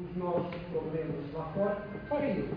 [0.00, 2.56] os nossos problemas lá fora, farei isso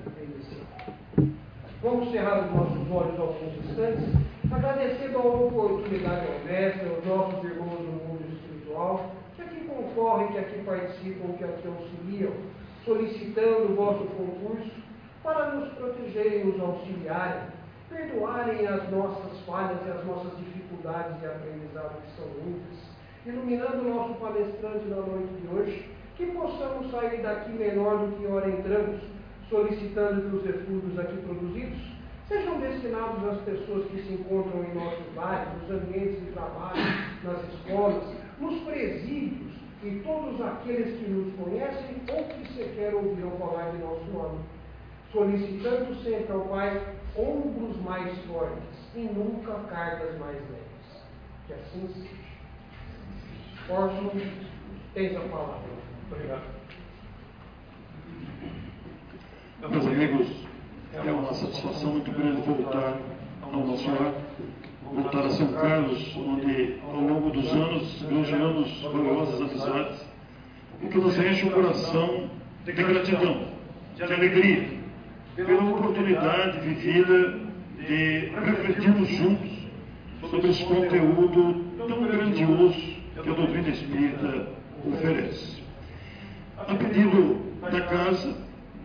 [1.18, 1.34] em
[1.82, 4.06] Vamos cerrar os nossos olhos alguns instantes,
[4.50, 10.64] agradecendo a oportunidade honesta aos nossos irmãos do mundo espiritual, que aqui concorrem, que aqui
[10.64, 12.32] participam, que aqui auxiliam,
[12.86, 14.72] solicitando o vosso concurso
[15.22, 17.42] para nos protegerem nos auxiliarem,
[17.90, 22.80] perdoarem as nossas falhas e as nossas dificuldades de aprendizado, que são muitas,
[23.26, 28.28] iluminando o nosso palestrante na noite de hoje, que possamos sair daqui melhor do que
[28.28, 29.02] ora entramos,
[29.50, 31.94] solicitando que os refúgios aqui produzidos
[32.28, 36.82] sejam destinados às pessoas que se encontram em nossos bairros, nos ambientes de trabalho,
[37.24, 38.04] nas escolas,
[38.40, 39.54] nos presídios
[39.84, 44.40] e todos aqueles que nos conhecem ou que sequer ouviram falar de nosso nome,
[45.12, 46.82] solicitando sempre ao Pai
[47.18, 48.64] ombros mais fortes
[48.96, 51.04] e nunca cargas mais leves.
[51.48, 52.24] Que assim seja.
[53.70, 54.12] Orson,
[54.94, 55.83] tens a palavra.
[56.12, 56.42] Obrigado.
[59.70, 60.28] Meus amigos,
[60.94, 63.00] é uma satisfação muito grande voltar
[63.42, 64.14] ao nosso lar,
[64.84, 70.06] voltar a São Carlos, onde ao longo dos anos granjeamos valiosas amizades,
[70.82, 72.30] o que nos enche o coração
[72.66, 73.48] de gratidão,
[73.96, 74.68] de alegria,
[75.36, 77.40] pela oportunidade vivida
[77.80, 79.52] de refletirmos juntos
[80.30, 84.48] sobre esse conteúdo tão grandioso que a doutrina espírita
[84.86, 85.63] oferece.
[86.68, 88.34] A pedido da casa,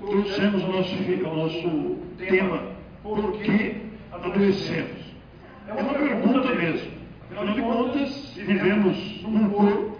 [0.00, 2.62] trouxemos o nosso, nosso tema,
[3.02, 3.76] por que
[4.10, 5.14] adoecemos?
[5.68, 6.90] É uma pergunta mesmo.
[7.30, 9.96] Afinal de contas, vivemos num corpo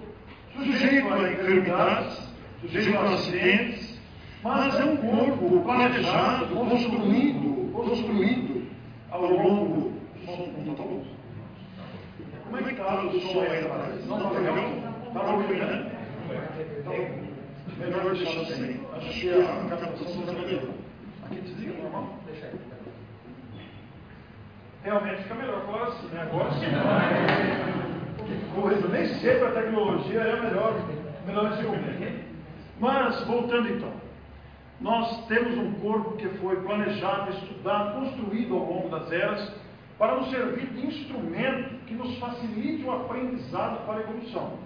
[0.57, 2.29] sujeito a enfermidades,
[2.63, 4.01] sujeito a acidentes,
[4.43, 8.67] mas é um corpo planejado, construído, construído
[9.11, 9.93] ao longo
[10.27, 11.05] do está bom.
[12.45, 14.07] Como é que está o som aí atrás?
[14.07, 14.57] Não está legal?
[15.07, 15.93] Está ruim, né?
[16.81, 17.28] Então,
[17.79, 18.81] melhor deixar assim.
[18.97, 20.75] Acho que a captação está melhor.
[21.25, 22.19] Aqui desliga normal?
[22.27, 22.53] Deixa aí.
[24.83, 26.23] Realmente fica melhor agora sim, né?
[26.23, 26.67] Agora sim.
[28.27, 30.75] Que coisa, nem sempre a tecnologia é melhor,
[31.27, 32.25] melhor filme.
[32.81, 33.93] Mas, voltando então,
[34.81, 39.53] nós temos um corpo que foi planejado, estudado, construído ao longo das eras
[39.99, 44.59] para nos servir de instrumento que nos facilite o aprendizado para a evolução.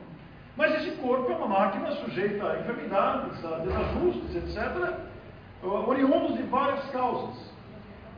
[0.56, 4.94] Mas esse corpo é uma máquina sujeita a enfermidades, a desajustes, etc.,
[5.62, 7.52] oriundos de várias causas.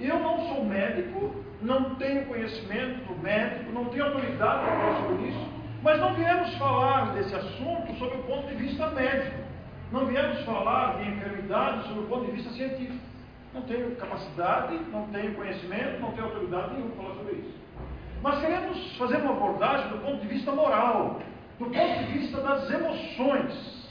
[0.01, 1.31] Eu não sou médico,
[1.63, 5.49] não tenho conhecimento médico, não tenho autoridade para falar sobre isso,
[5.83, 9.45] mas não viemos falar desse assunto sob o ponto de vista médico.
[9.93, 12.99] Não viemos falar de enfermidade sob o ponto de vista científico.
[13.53, 17.55] Não tenho capacidade, não tenho conhecimento, não tenho autoridade nenhuma para falar sobre isso.
[18.21, 21.21] Mas queremos fazer uma abordagem do ponto de vista moral,
[21.59, 23.85] do ponto de vista das emoções.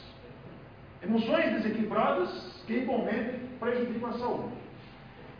[1.02, 4.54] Emoções desequilibradas que igualmente prejudicam a saúde.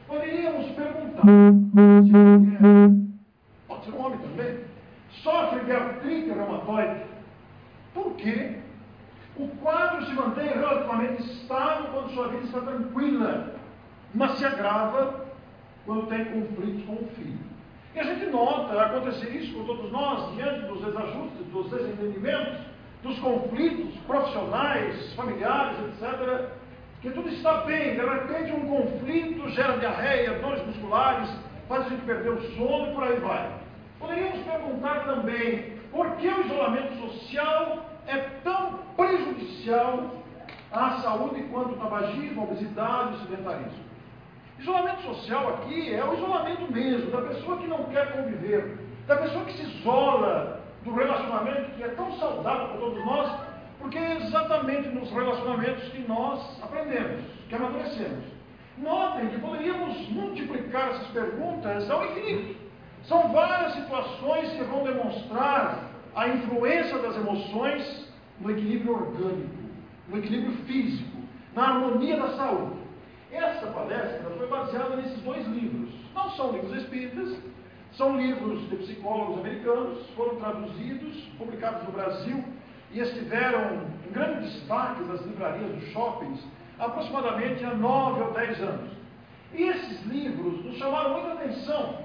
[0.08, 3.18] Poderíamos perguntar se alguém,
[3.68, 4.60] pode ser um homem também,
[5.22, 7.02] sofre de artrite reumatoide.
[7.94, 8.58] Por quê?
[9.38, 13.56] O quadro se mantém relativamente estável quando sua vida está tranquila,
[14.14, 15.26] mas se agrava
[15.86, 17.53] quando tem conflitos com o filho.
[17.96, 22.60] E a gente nota acontecer isso com todos nós, diante dos desajustes, dos desentendimentos,
[23.04, 26.50] dos conflitos profissionais, familiares, etc.,
[27.02, 31.30] que tudo está bem, de repente um conflito gera diarreia, dores musculares,
[31.68, 33.52] faz a gente perder o sono e por aí vai.
[34.00, 40.16] Poderíamos perguntar também por que o isolamento social é tão prejudicial
[40.72, 43.93] à saúde quanto o tabagismo, a obesidade e o sedentarismo.
[44.60, 48.78] Isolamento social aqui é o isolamento mesmo, da pessoa que não quer conviver,
[49.08, 53.32] da pessoa que se isola do relacionamento que é tão saudável para todos nós,
[53.80, 58.24] porque é exatamente nos relacionamentos que nós aprendemos, que amadurecemos.
[58.78, 62.56] Notem que poderíamos multiplicar essas perguntas ao infinito.
[63.04, 68.08] São várias situações que vão demonstrar a influência das emoções
[68.40, 69.56] no equilíbrio orgânico,
[70.08, 71.18] no equilíbrio físico,
[71.54, 72.83] na harmonia da saúde.
[73.34, 75.90] Essa palestra foi baseada nesses dois livros.
[76.14, 77.36] Não são livros espíritas,
[77.94, 82.44] são livros de psicólogos americanos, foram traduzidos, publicados no Brasil
[82.92, 86.44] e estiveram em grande destaque nas livrarias dos shoppings
[86.78, 88.92] aproximadamente há nove ou dez anos.
[89.54, 92.04] E esses livros nos chamaram muita atenção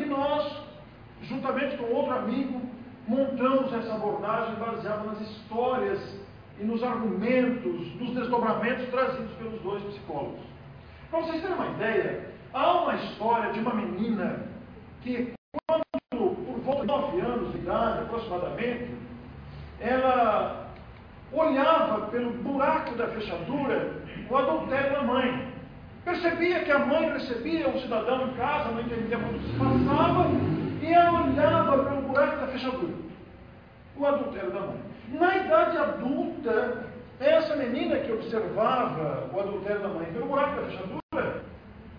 [0.00, 0.62] e nós,
[1.22, 2.60] juntamente com outro amigo,
[3.06, 5.98] montamos essa abordagem baseada nas histórias
[6.60, 10.40] e nos argumentos, nos desdobramentos trazidos pelos dois psicólogos.
[11.10, 14.46] Para vocês terem uma ideia, há uma história de uma menina
[15.02, 15.32] que,
[15.66, 18.94] quando, por volta de nove anos de idade aproximadamente,
[19.80, 20.68] ela
[21.32, 25.48] olhava pelo buraco da fechadura o adultério da mãe.
[26.04, 30.26] Percebia que a mãe recebia um cidadão em casa, não entendia quando se passava,
[30.80, 32.94] e ela olhava pelo buraco da fechadura.
[33.96, 34.80] O adultério da mãe.
[35.12, 36.84] Na idade adulta,
[37.18, 41.42] essa menina que observava o adultério da mãe pelo buraco da fechadura,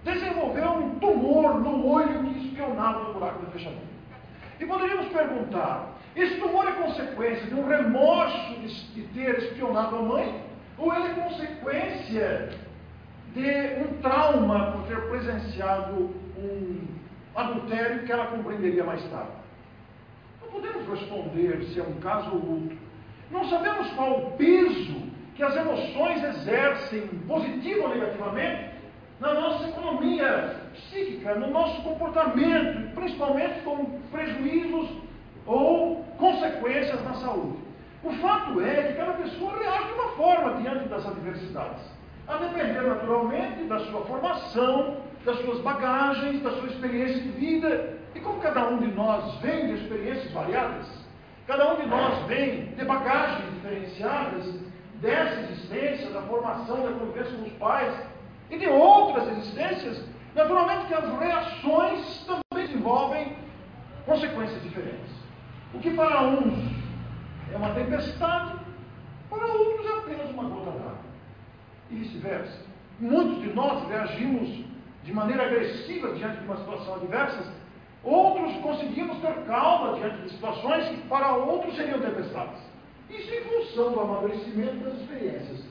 [0.04, 3.82] desenvolveu um tumor no olho que espionava no buraco da fechadura.
[4.60, 10.02] E poderíamos perguntar: esse tumor é consequência de um remorso de, de ter espionado a
[10.02, 10.44] mãe?
[10.78, 12.50] Ou ele é consequência
[13.34, 16.88] de um trauma por ter presenciado um
[17.36, 19.32] adultério que ela compreenderia mais tarde?
[20.42, 22.89] Não podemos responder se é um caso ou outro.
[23.32, 28.72] Não sabemos qual o peso que as emoções exercem, positivo ou negativamente,
[29.20, 34.90] na nossa economia psíquica, no nosso comportamento, principalmente com prejuízos
[35.46, 37.58] ou consequências na saúde.
[38.04, 41.84] O fato é que cada pessoa reage de uma forma diante das adversidades,
[42.28, 47.98] a depender naturalmente da sua formação, das suas bagagens, da sua experiência de vida.
[48.16, 50.88] E como cada um de nós vem de experiências variadas,
[51.50, 54.54] cada um de nós vem de bagagens diferenciadas
[55.02, 57.92] dessa existência, da formação, da convivência com os pais
[58.52, 60.06] e de outras existências,
[60.36, 63.36] naturalmente que as reações também desenvolvem
[64.06, 65.12] consequências diferentes.
[65.74, 66.54] O que para uns
[67.52, 68.60] é uma tempestade,
[69.28, 71.00] para outros é apenas uma gota d'água.
[71.90, 72.64] E vice-versa.
[73.00, 74.66] Muitos de nós reagimos
[75.04, 77.52] de maneira agressiva diante de uma situação adversa,
[78.04, 82.62] outros conseguimos ter calma diante de situações que para outros seriam tempestades.
[83.10, 85.64] Isso em função do amadurecimento das experiências.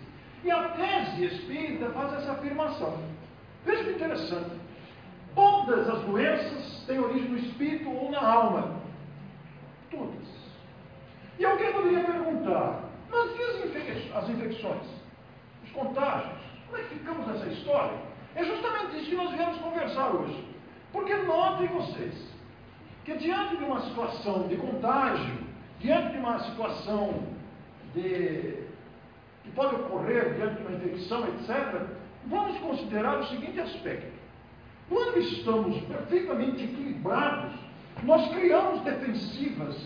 [0.45, 2.99] E a tese espírita faz essa afirmação.
[3.65, 4.51] Veja que interessante.
[5.35, 8.77] Todas as doenças têm origem no espírito ou na alma.
[9.91, 10.29] Todas.
[11.39, 14.83] E alguém poderia perguntar, mas e as infecções?
[15.65, 16.39] Os contágios?
[16.67, 17.97] Como é que ficamos nessa história?
[18.35, 20.48] É justamente isso que nós viemos conversar hoje.
[20.93, 22.15] Porque notem vocês
[23.05, 25.39] que diante de uma situação de contágio,
[25.81, 27.23] diante de uma situação
[27.95, 28.65] de,
[29.43, 31.87] que pode ocorrer diante de uma infecção, etc.,
[32.27, 34.13] vamos considerar o seguinte aspecto.
[34.89, 37.53] Quando estamos perfeitamente equilibrados,
[38.03, 39.77] nós criamos defensivas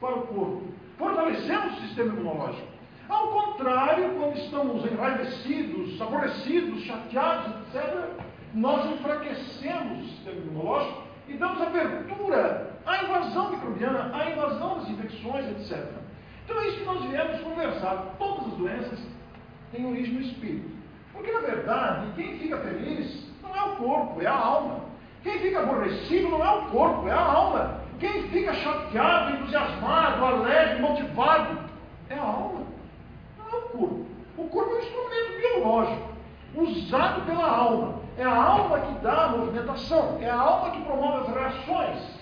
[0.00, 0.64] para o corpo,
[0.96, 2.68] fortalecemos o sistema imunológico.
[3.08, 11.60] Ao contrário, quando estamos enraivecidos, aborrecidos, chateados, etc., nós enfraquecemos o sistema imunológico e damos
[11.60, 15.86] abertura à invasão microbiana, à invasão das infecções, etc.
[16.44, 18.14] Então é isso que nós viemos conversar.
[18.18, 18.98] Todas as doenças
[19.70, 20.70] têm origem no espírito.
[21.12, 24.80] Porque, na verdade, quem fica feliz não é o corpo, é a alma.
[25.22, 27.80] Quem fica aborrecido não é o corpo, é a alma.
[27.98, 31.58] Quem fica chateado, entusiasmado, alegre, motivado,
[32.08, 32.62] é a alma.
[33.36, 34.06] Não é o corpo.
[34.36, 36.08] O corpo é um instrumento biológico,
[36.54, 38.00] usado pela alma.
[38.16, 42.18] É a alma que dá a movimentação, é a alma que promove as reações.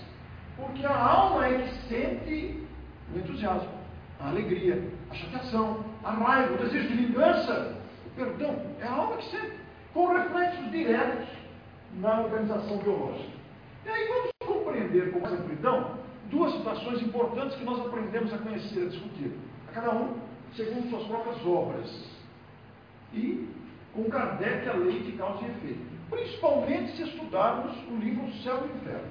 [0.55, 2.63] Porque a alma é que sente
[3.13, 3.69] o entusiasmo,
[4.19, 7.75] a alegria, a chateação, a raiva, o desejo de vingança,
[8.05, 8.55] o perdão.
[8.79, 9.53] É a alma que sente,
[9.93, 11.27] com reflexos diretos
[11.95, 13.37] na organização biológica.
[13.85, 15.97] E aí vamos compreender com mais amplidão
[16.29, 19.31] duas situações importantes que nós aprendemos a conhecer, a discutir.
[19.69, 20.15] A cada um
[20.55, 22.05] segundo suas próprias obras.
[23.13, 23.47] E
[23.97, 25.79] com Kardec a lei de causa e efeito.
[26.09, 29.09] Principalmente se estudarmos o livro Céu e Inferno.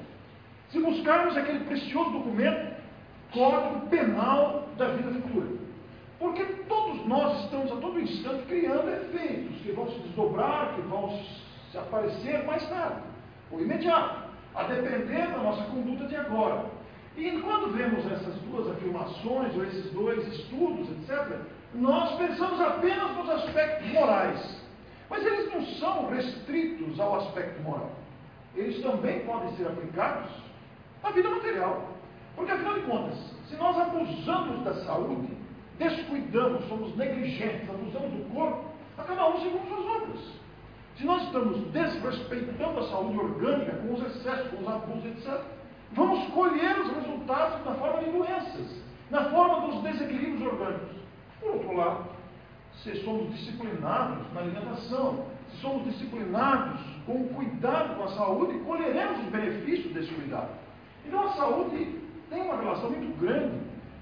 [0.71, 2.77] Se buscarmos aquele precioso documento,
[3.33, 5.49] Código Penal da Vida Futura.
[6.21, 11.21] Porque todos nós estamos a todo instante criando efeitos que vão se desdobrar, que vão
[11.71, 13.03] se aparecer mais tarde,
[13.51, 16.65] ou imediato a depender da nossa conduta de agora.
[17.17, 21.39] E quando vemos essas duas afirmações, ou esses dois estudos, etc.,
[21.75, 24.66] nós pensamos apenas nos aspectos morais.
[25.09, 27.91] Mas eles não são restritos ao aspecto moral.
[28.55, 30.31] Eles também podem ser aplicados
[31.03, 31.89] à vida material.
[32.35, 35.29] Porque, afinal de contas, se nós abusamos da saúde,
[35.79, 38.65] descuidamos, somos negligentes, abusamos do corpo,
[38.99, 40.21] a cada um segundo suas obras.
[40.97, 45.41] Se nós estamos desrespeitando a saúde orgânica com os excessos, com os abusos, etc.,
[45.93, 50.97] vamos colher os resultados na forma de doenças, na forma dos desequilíbrios orgânicos.
[51.41, 52.16] Por outro lado,
[52.83, 59.21] se somos disciplinados na alimentação, se somos disciplinados com o cuidado com a saúde, colheremos
[59.21, 60.51] os benefícios desse cuidado.
[61.05, 63.61] Então a saúde tem uma relação muito grande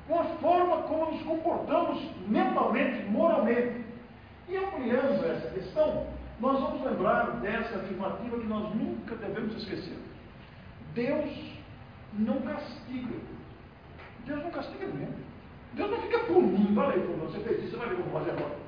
[0.08, 3.84] com a forma como nos comportamos mentalmente, moralmente.
[4.48, 6.06] E ampliando essa questão,
[6.40, 9.96] nós vamos lembrar dessa afirmativa que nós nunca devemos esquecer.
[10.94, 11.30] Deus
[12.12, 13.14] não castiga.
[14.26, 15.08] Deus não castiga ninguém.
[15.72, 18.63] Deus não fica punindo, olha aí, você fez isso, você vai ver como fazer agora.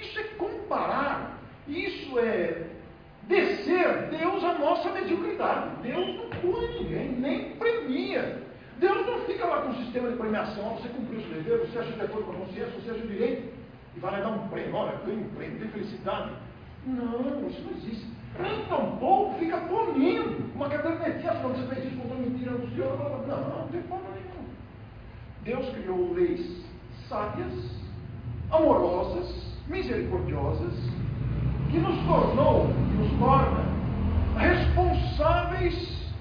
[0.00, 1.38] Isso é comparar,
[1.68, 2.66] isso é
[3.22, 5.82] descer Deus à nossa mediocridade.
[5.82, 8.42] Deus não pune ninguém, nem premia.
[8.78, 11.78] Deus não fica lá com um sistema de premiação, você cumpriu o seu dever, você
[11.78, 13.54] acha de acordo com a consciência, você acha direito,
[13.96, 16.32] e vai lá dar um prêmio, olha, ganha um prêmio, tem felicidade.
[16.84, 18.06] Não, isso não existe.
[18.38, 23.26] Nem tampouco fica punindo uma cadernetinha falando, você fez isso, contou mentira no Senhor.
[23.26, 24.46] Não, não tem forma nenhuma.
[25.42, 26.64] Deus criou leis
[27.08, 27.52] sábias,
[28.50, 30.74] amorosas, misericordiosas,
[31.70, 33.64] que nos tornou, que nos torna
[34.38, 36.12] responsáveis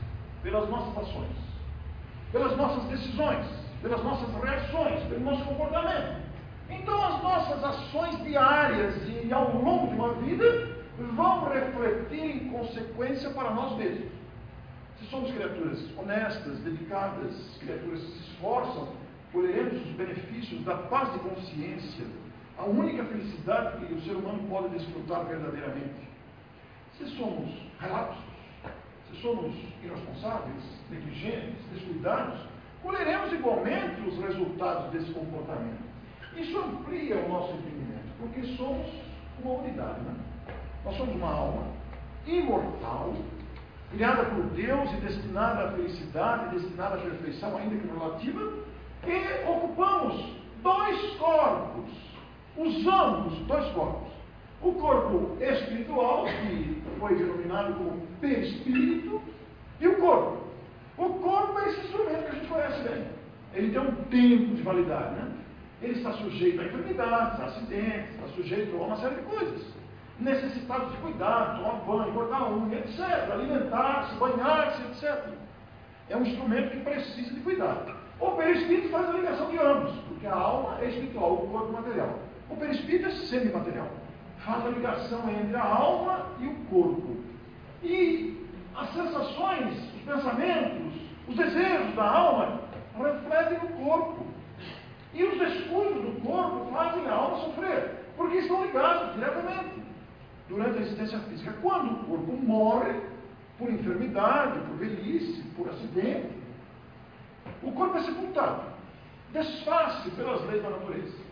[0.42, 1.38] pelas nossas ações,
[2.32, 3.46] pelas nossas decisões,
[3.82, 6.26] pelas nossas reações, pelo nosso comportamento.
[6.70, 10.76] Então, as nossas ações diárias e ao longo de uma vida
[11.16, 14.12] vão refletir em consequência para nós mesmos.
[15.00, 18.88] Se somos criaturas honestas, dedicadas, criaturas que se esforçam,
[19.32, 22.06] colheremos os benefícios da paz de consciência,
[22.58, 26.08] a única felicidade que o ser humano pode desfrutar verdadeiramente.
[26.98, 28.24] Se somos relapsos,
[29.10, 32.40] se somos irresponsáveis, negligentes, descuidados,
[32.82, 35.84] colheremos igualmente os resultados desse comportamento.
[36.38, 38.88] Isso amplia o nosso entendimento, porque somos
[39.44, 40.00] uma unidade.
[40.02, 40.16] Né?
[40.84, 41.68] Nós somos uma alma
[42.26, 43.14] imortal,
[43.92, 48.54] criada por Deus e destinada à felicidade, destinada à perfeição, ainda que relativa,
[49.06, 52.15] e ocupamos dois corpos,
[52.58, 54.14] usamos dois corpos.
[54.62, 59.22] O corpo espiritual, que foi denominado como perispírito,
[59.80, 60.38] e o corpo.
[60.98, 63.06] O corpo é esse instrumento que a gente conhece bem.
[63.54, 65.32] Ele tem um tempo de validade, né?
[65.82, 69.62] Ele está sujeito a enfermidades, a acidentes, está sujeito a uma série de coisas.
[70.20, 73.00] Necessitados de cuidado, tomar banho, cortar unha, etc.
[73.32, 75.34] Alimentar-se, banhar-se, etc.
[76.10, 77.94] É um instrumento que precisa de cuidado.
[78.20, 82.18] O perispírito faz a ligação de ambos, porque a alma é espiritual, o corpo material.
[82.50, 83.90] O perispírito é semimaterial.
[84.40, 87.18] Faz a ligação entre a alma e o corpo.
[87.84, 90.94] E as sensações, os pensamentos,
[91.28, 92.62] os desejos da alma
[92.98, 94.26] refletem no corpo.
[95.14, 99.82] E os descuidos do corpo fazem a alma sofrer, porque estão ligados diretamente
[100.50, 101.54] durante a existência física.
[101.62, 103.00] Quando o corpo morre,
[103.58, 106.30] por enfermidade, por velhice, por acidente,
[107.64, 108.64] o corpo é sepultado,
[109.32, 111.25] desfaz-se pelas leis da natureza.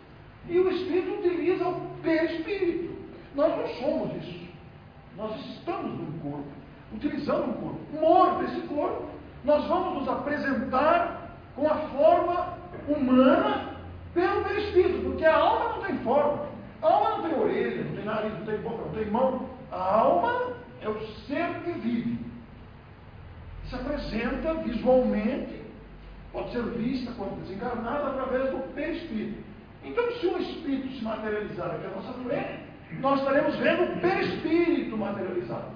[0.49, 2.93] E o espírito utiliza o perispírito.
[3.35, 4.43] Nós não somos isso.
[5.17, 6.51] Nós estamos no corpo,
[6.93, 7.79] utilizando o corpo.
[7.99, 9.05] Morto esse corpo,
[9.43, 12.57] nós vamos nos apresentar com a forma
[12.87, 13.73] humana
[14.13, 16.45] pelo perispírito, porque a alma não tem forma.
[16.81, 19.49] A alma não tem orelha, não tem nariz, não tem boca, não tem mão.
[19.71, 22.19] A alma é o ser que vive.
[23.69, 25.61] Se apresenta visualmente,
[26.31, 29.52] pode ser vista quando desencarnada através do perispírito.
[29.83, 32.59] Então, se um espírito se materializar aqui na nossa frente,
[32.99, 35.73] nós estaremos vendo o perispírito materializado.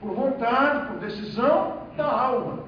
[0.00, 2.64] Por vontade, por decisão da alma,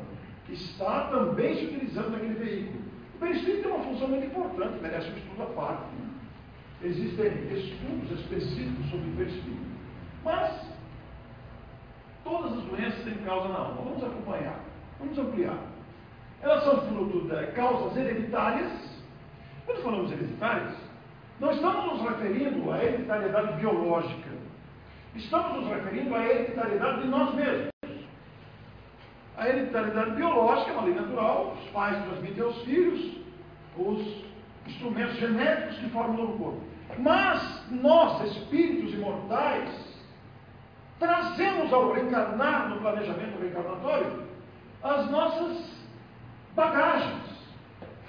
[0.46, 2.80] que está também se utilizando daquele veículo.
[3.14, 5.84] O perispírito tem uma função muito importante, merece um estudo à parte.
[6.82, 9.66] Existem estudos específicos sobre o perispírito.
[10.24, 10.66] Mas,
[12.24, 13.82] todas as doenças têm causa na alma.
[13.82, 14.60] Vamos acompanhar,
[14.98, 15.58] vamos ampliar.
[16.42, 18.85] Elas são fruto de causas hereditárias.
[19.66, 20.74] Quando falamos hereditárias,
[21.40, 24.30] não estamos nos referindo à hereditariedade biológica.
[25.14, 27.70] Estamos nos referindo à hereditariedade de nós mesmos.
[29.36, 33.16] A hereditariedade biológica é uma lei natural, os pais transmitem aos filhos
[33.76, 34.24] os
[34.66, 36.60] instrumentos genéticos que formam o corpo.
[36.98, 39.68] Mas nós, espíritos imortais,
[40.98, 44.22] trazemos ao reencarnar no planejamento reencarnatório
[44.82, 45.76] as nossas
[46.54, 47.35] bagagens,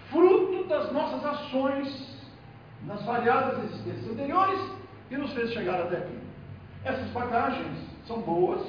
[0.09, 2.17] fruto das nossas ações
[2.85, 4.59] nas variadas existências anteriores
[5.09, 6.17] que nos fez chegar até aqui.
[6.85, 8.61] Essas bagagens são boas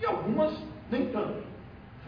[0.00, 0.56] e algumas
[0.90, 1.42] nem tanto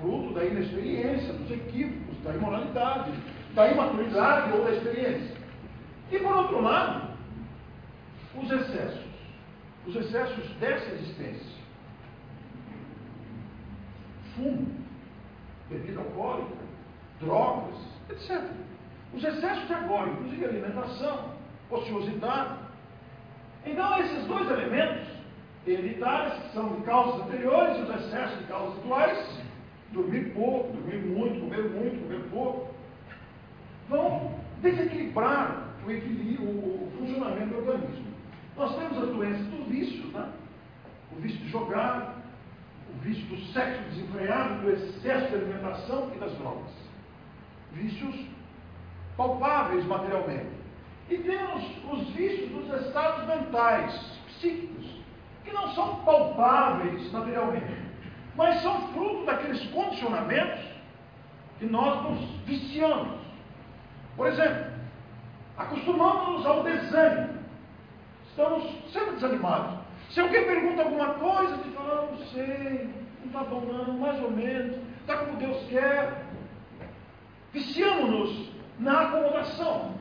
[0.00, 3.12] fruto da inexperiência, dos equívocos, da imoralidade,
[3.54, 5.36] da imaturidade ou da experiência.
[6.10, 7.08] E por outro lado,
[8.36, 9.04] os excessos.
[9.86, 11.54] Os excessos dessa existência.
[14.34, 14.66] Fumo,
[15.70, 16.56] bebida alcoólica,
[17.20, 17.76] drogas,
[18.10, 18.42] etc.
[19.12, 21.30] Os excessos de agora, inclusive alimentação,
[21.70, 22.58] ociosidade.
[23.64, 25.08] Então, esses dois elementos
[25.66, 29.42] hereditários, que são de causas anteriores, e os excessos de causas atuais,
[29.92, 32.74] dormir pouco, dormir muito, comer muito, comer pouco,
[33.88, 38.14] vão desequilibrar o, equilíbrio, o, funcionamento do organismo.
[38.56, 40.28] Nós temos as doenças dos vícios, né?
[41.12, 42.16] o vício de jogar,
[42.92, 46.83] o vício do sexo desenfreado, do excesso de alimentação e das drogas.
[47.74, 48.14] Vícios
[49.16, 50.48] palpáveis materialmente.
[51.08, 51.62] E temos
[51.92, 53.92] os vícios dos estados mentais,
[54.28, 54.86] psíquicos,
[55.44, 57.76] que não são palpáveis materialmente,
[58.34, 60.64] mas são fruto daqueles condicionamentos
[61.58, 63.20] que nós nos viciamos.
[64.16, 64.72] Por exemplo,
[65.56, 67.34] acostumamos-nos ao desânimo.
[68.30, 69.78] Estamos sempre desanimados.
[70.10, 72.90] Se alguém pergunta alguma coisa, te fala, não sei,
[73.20, 76.23] não está bom não, mais ou menos, está como Deus quer.
[77.54, 79.94] Viciamos-nos na acomodação,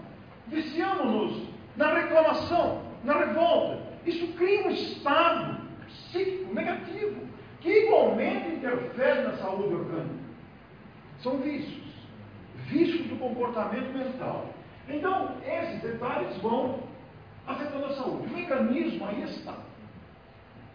[0.48, 3.79] viciamos-nos na reclamação, na revolta.
[4.07, 7.22] Isso cria um estado psíquico negativo,
[7.62, 10.24] que igualmente interfere na saúde orgânica.
[11.22, 11.83] São vícios,
[12.65, 14.50] vícios do comportamento mental.
[14.89, 16.79] Então, esses detalhes vão
[17.45, 18.33] afetando a saúde.
[18.33, 19.55] O mecanismo aí está.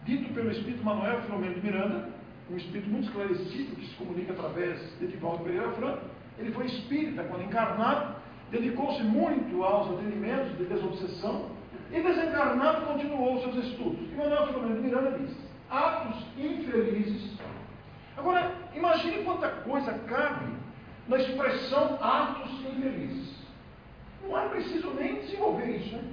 [0.05, 2.09] Dito pelo Espírito Manuel Filomeno de Miranda,
[2.49, 7.23] um espírito muito esclarecido que se comunica através de Edivaldo Pereira Franco, ele foi espírita
[7.23, 8.15] quando encarnado,
[8.49, 11.49] dedicou-se muito aos atendimentos de desobsessão
[11.91, 13.99] e desencarnado continuou seus estudos.
[14.11, 15.35] E Manuel Filomeno Miranda diz:
[15.69, 17.37] atos infelizes.
[18.17, 20.53] Agora, imagine quanta coisa cabe
[21.07, 23.39] na expressão atos infelizes.
[24.23, 25.95] Não é preciso nem desenvolver isso.
[25.95, 26.03] Né?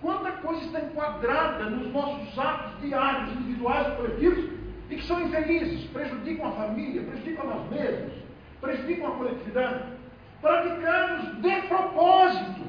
[0.00, 4.50] Quanta coisa está enquadrada nos nossos atos diários, individuais coletivos,
[4.90, 8.21] e que são infelizes, prejudicam a família, prejudicam a nós mesmos,
[8.62, 9.92] prejudicam a coletividade.
[10.40, 12.62] Praticados de propósito.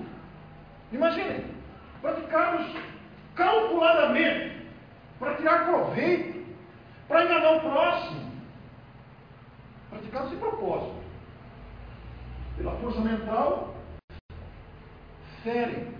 [0.91, 1.45] Imaginem,
[2.01, 2.67] praticados
[3.35, 4.67] calculadamente,
[5.17, 6.45] para tirar proveito,
[7.07, 8.31] para enganar o próximo.
[9.89, 11.03] Praticados de propósito.
[12.57, 13.75] Pela força mental,
[15.41, 15.93] ferem,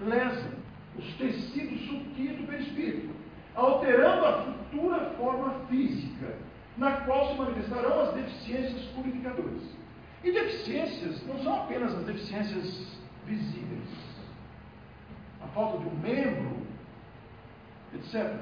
[0.00, 0.52] lesam
[0.98, 3.14] os tecidos sutis do perispírito,
[3.54, 6.36] alterando a futura forma física,
[6.76, 9.62] na qual se manifestarão as deficiências purificadoras.
[10.22, 13.88] E deficiências não são apenas as deficiências visíveis,
[15.42, 16.56] a falta de um membro,
[17.94, 18.34] etc.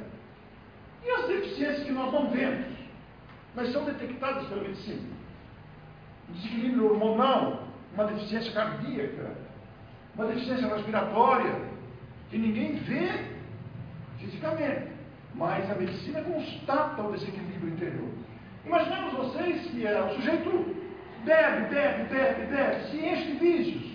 [1.05, 2.67] E as deficiências que nós não vemos,
[3.55, 5.23] mas são detectadas pela medicina?
[6.33, 9.37] desequilíbrio hormonal, uma deficiência cardíaca,
[10.15, 11.55] uma deficiência respiratória,
[12.31, 13.27] que ninguém vê
[14.19, 14.93] fisicamente,
[15.35, 18.12] mas a medicina constata o desequilíbrio interior.
[18.65, 20.77] Imaginemos vocês que é, o sujeito
[21.25, 23.93] bebe, bebe, bebe, bebe, se enche de vícios.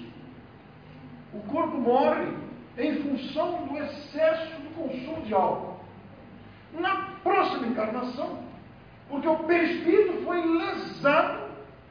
[1.33, 2.27] O corpo morre
[2.77, 5.79] em função do excesso do consumo de álcool.
[6.73, 8.43] Na próxima encarnação,
[9.09, 11.47] porque o perispírito foi lesado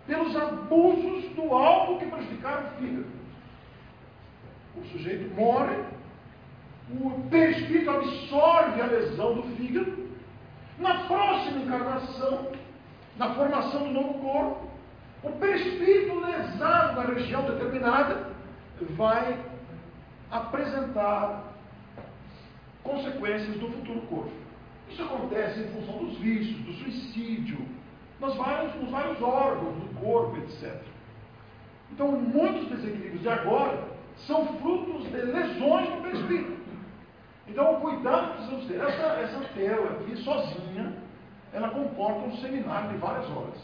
[0.06, 3.06] pelos abusos do álcool que prejudicaram o fígado.
[4.76, 5.76] O sujeito morre,
[6.90, 10.06] o perispírito absorve a lesão do fígado.
[10.78, 12.52] Na próxima encarnação,
[13.18, 14.66] na formação do novo corpo,
[15.22, 18.30] o perispírito lesado na região determinada
[18.90, 19.38] vai
[20.30, 21.44] apresentar
[22.82, 24.32] consequências do futuro corpo.
[24.88, 27.58] Isso acontece em função dos vícios, do suicídio,
[28.20, 30.80] nos vários, nos vários órgãos do corpo, etc.
[31.92, 33.82] Então, muitos desequilíbrios de agora
[34.26, 36.56] são frutos de lesões no perispírito.
[37.48, 38.80] Então, o cuidado que precisamos ter.
[38.80, 40.94] Essa, essa tela aqui, sozinha,
[41.56, 43.58] ela comporta um seminário de várias horas.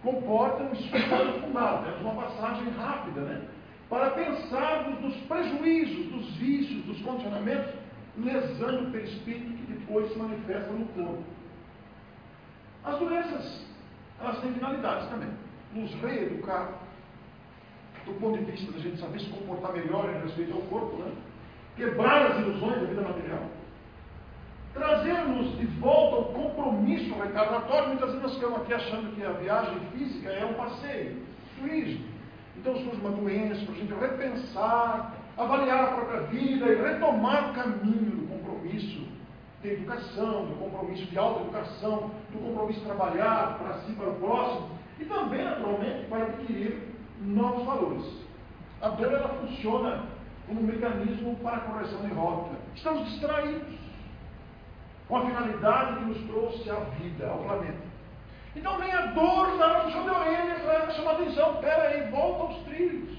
[0.00, 1.84] Comporta um estudo aprofundado.
[1.84, 3.48] Temos uma passagem rápida, né?
[3.88, 7.74] Para pensarmos nos prejuízos, dos vícios, dos condicionamentos,
[8.16, 11.24] lesando o perispírito que depois se manifesta no corpo.
[12.84, 13.66] As doenças,
[14.20, 15.30] elas têm finalidades também.
[15.74, 16.74] Nos reeducar,
[18.06, 21.12] do ponto de vista da gente saber se comportar melhor em respeito ao corpo, né?
[21.76, 23.59] quebrar as ilusões da vida material.
[24.74, 27.88] Trazermos de volta o compromisso reencarnatório.
[27.88, 31.22] Muitas vezes nós ficamos aqui achando que a viagem física é um passeio,
[31.58, 32.04] turismo.
[32.56, 37.54] Então surge uma doença para a gente repensar, avaliar a própria vida e retomar o
[37.54, 39.08] caminho do compromisso
[39.62, 44.68] de educação, do compromisso de autoeducação, do compromisso de trabalhar para si, para o próximo,
[44.98, 48.06] e também, naturalmente, vai adquirir novos valores.
[48.80, 50.04] A dor ela funciona
[50.46, 52.56] como um mecanismo para a correção de rota.
[52.74, 53.62] Estamos distraídos
[55.10, 57.90] com a finalidade que nos trouxe a vida, ao planeta.
[58.54, 61.60] Então vem a dor, uma puxão de orelha para chamar atenção.
[61.62, 63.18] Aí, volta aos trilhos.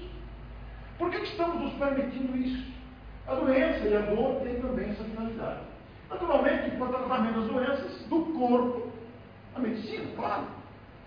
[0.98, 2.72] Por que, que estamos nos permitindo isso?
[3.28, 5.60] A doença e a dor têm também essa finalidade.
[6.10, 8.90] Naturalmente, para tratamento das doenças do corpo,
[9.54, 10.44] a medicina, claro.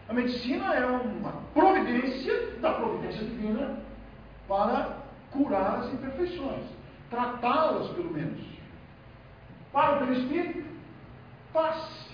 [0.08, 3.80] A medicina é uma providência da providência divina
[4.48, 4.98] para
[5.32, 6.64] curar as imperfeições,
[7.10, 8.40] tratá-las pelo menos.
[9.72, 10.65] Para o perispírito,
[11.56, 12.06] passe.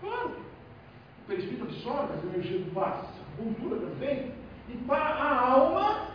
[0.00, 4.32] Claro, o perispírito absorve as energias do passe, a cultura também,
[4.68, 6.08] e para a alma,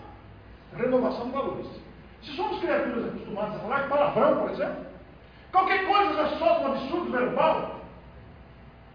[0.76, 1.68] renovação de valores.
[2.24, 4.86] Se somos criaturas acostumadas a falar palavrão, por exemplo,
[5.52, 7.80] qualquer coisa já solta um absurdo verbal,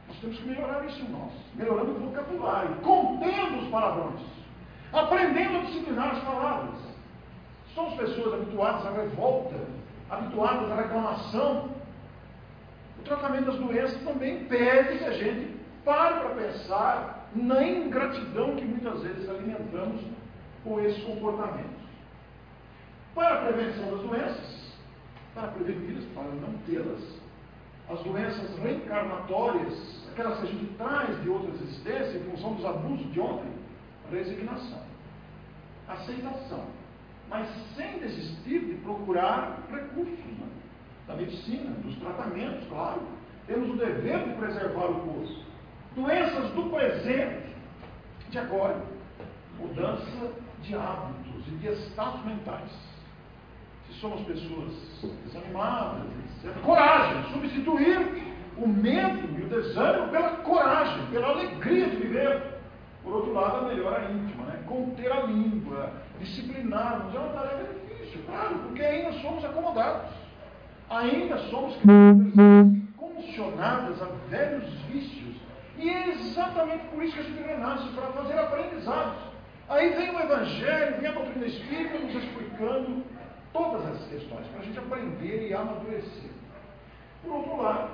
[0.09, 4.20] nós temos que melhorar isso nós, melhorando o vocabulário, contendo os palavrões,
[4.92, 6.80] aprendendo a disciplinar as palavras.
[7.74, 9.57] Somos pessoas habituadas à revolta,
[10.11, 11.73] habituadas à reclamação.
[13.04, 18.64] O tratamento das doenças também pede que a gente pare para pensar na ingratidão que
[18.64, 20.00] muitas vezes alimentamos
[20.64, 21.84] com esses comportamentos.
[23.14, 24.72] Para a prevenção das doenças,
[25.34, 27.20] para preveni-las, para não tê-las,
[27.90, 33.12] as doenças reencarnatórias, aquelas que a gente traz de outras existências em função dos abusos
[33.12, 33.52] de ontem,
[34.10, 34.80] resignação,
[35.86, 36.64] aceitação,
[37.28, 40.63] mas sem desistir de procurar recursos né?
[41.06, 43.02] Da medicina, dos tratamentos, claro.
[43.46, 45.44] Temos o dever de preservar o corpo.
[45.94, 47.54] Doenças do presente,
[48.30, 48.82] de agora,
[49.58, 52.70] mudança de hábitos e de estados mentais.
[53.86, 54.72] Se somos pessoas
[55.24, 56.02] desanimadas,
[56.42, 56.56] etc.
[56.62, 62.54] Coragem, substituir o medo e o desânimo pela coragem, pela alegria de viver.
[63.02, 64.64] Por outro lado, a melhora íntima, né?
[64.66, 67.14] conter a língua, disciplinar-nos.
[67.14, 70.23] É uma tarefa difícil, claro, porque ainda somos acomodados.
[70.94, 71.76] Ainda somos
[72.96, 75.37] condicionadas a velhos vícios.
[75.76, 79.18] E é exatamente por isso que a gente renasce, para fazer aprendizados.
[79.68, 83.04] Aí vem o Evangelho, vem a doutrina espírita nos explicando
[83.52, 86.30] todas essas questões, para a gente aprender e amadurecer.
[87.22, 87.90] Por outro lado,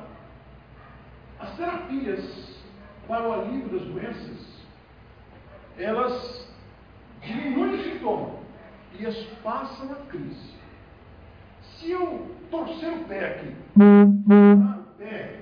[1.38, 2.60] as terapias
[3.08, 4.60] para o alívio das doenças
[5.78, 6.46] elas
[7.22, 8.30] diminuem o sintoma
[8.98, 10.54] e espaçam a crise.
[11.62, 15.40] Se eu torcer o pé aqui, o pé,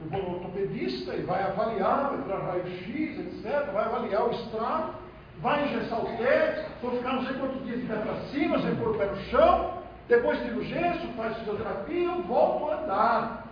[0.00, 4.94] eu vou no ortopedista e vai avaliar, vai tirar raio-x, etc., vai avaliar o estrago,
[5.40, 8.74] vai engessar o pé, vou ficar não sei quantos dias de pé para cima, sem
[8.76, 9.78] pôr o pé no chão,
[10.08, 13.46] depois tiro o gesso, faz fisioterapia, eu volto a andar.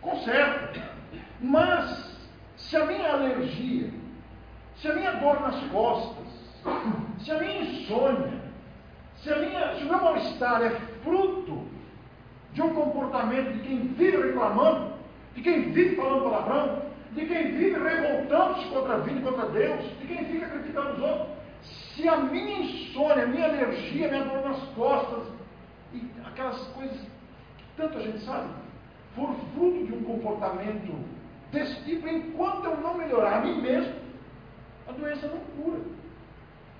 [0.00, 0.80] Conserto.
[1.40, 2.18] Mas,
[2.56, 4.02] se a minha alergia
[4.82, 6.26] se a minha dor nas costas,
[7.20, 8.42] se a minha insônia,
[9.18, 10.70] se, a minha, se o meu mal-estar é
[11.04, 11.61] fruto
[12.72, 14.92] comportamento de quem vive reclamando,
[15.34, 16.82] de quem vive falando palavrão,
[17.12, 21.02] de quem vive revoltando-se contra a vida e contra Deus, de quem fica criticando os
[21.02, 21.28] outros,
[21.62, 25.24] se a minha insônia, a minha alergia, a minha dor nas costas,
[25.92, 28.48] e aquelas coisas que tanto a gente sabe,
[29.14, 30.94] for fruto de um comportamento
[31.50, 33.94] desse tipo, enquanto eu não melhorar a mim mesmo,
[34.88, 35.80] a doença não cura.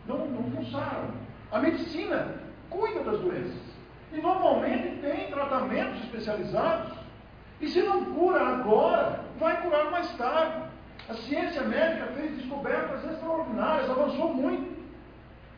[0.06, 1.10] Não, não funciona.
[1.52, 2.34] A medicina
[2.70, 3.71] cuida das doenças.
[4.12, 6.92] E normalmente tem tratamentos especializados.
[7.60, 10.64] E se não cura agora, vai curar mais tarde.
[11.08, 14.72] A ciência médica fez descobertas extraordinárias, avançou muito.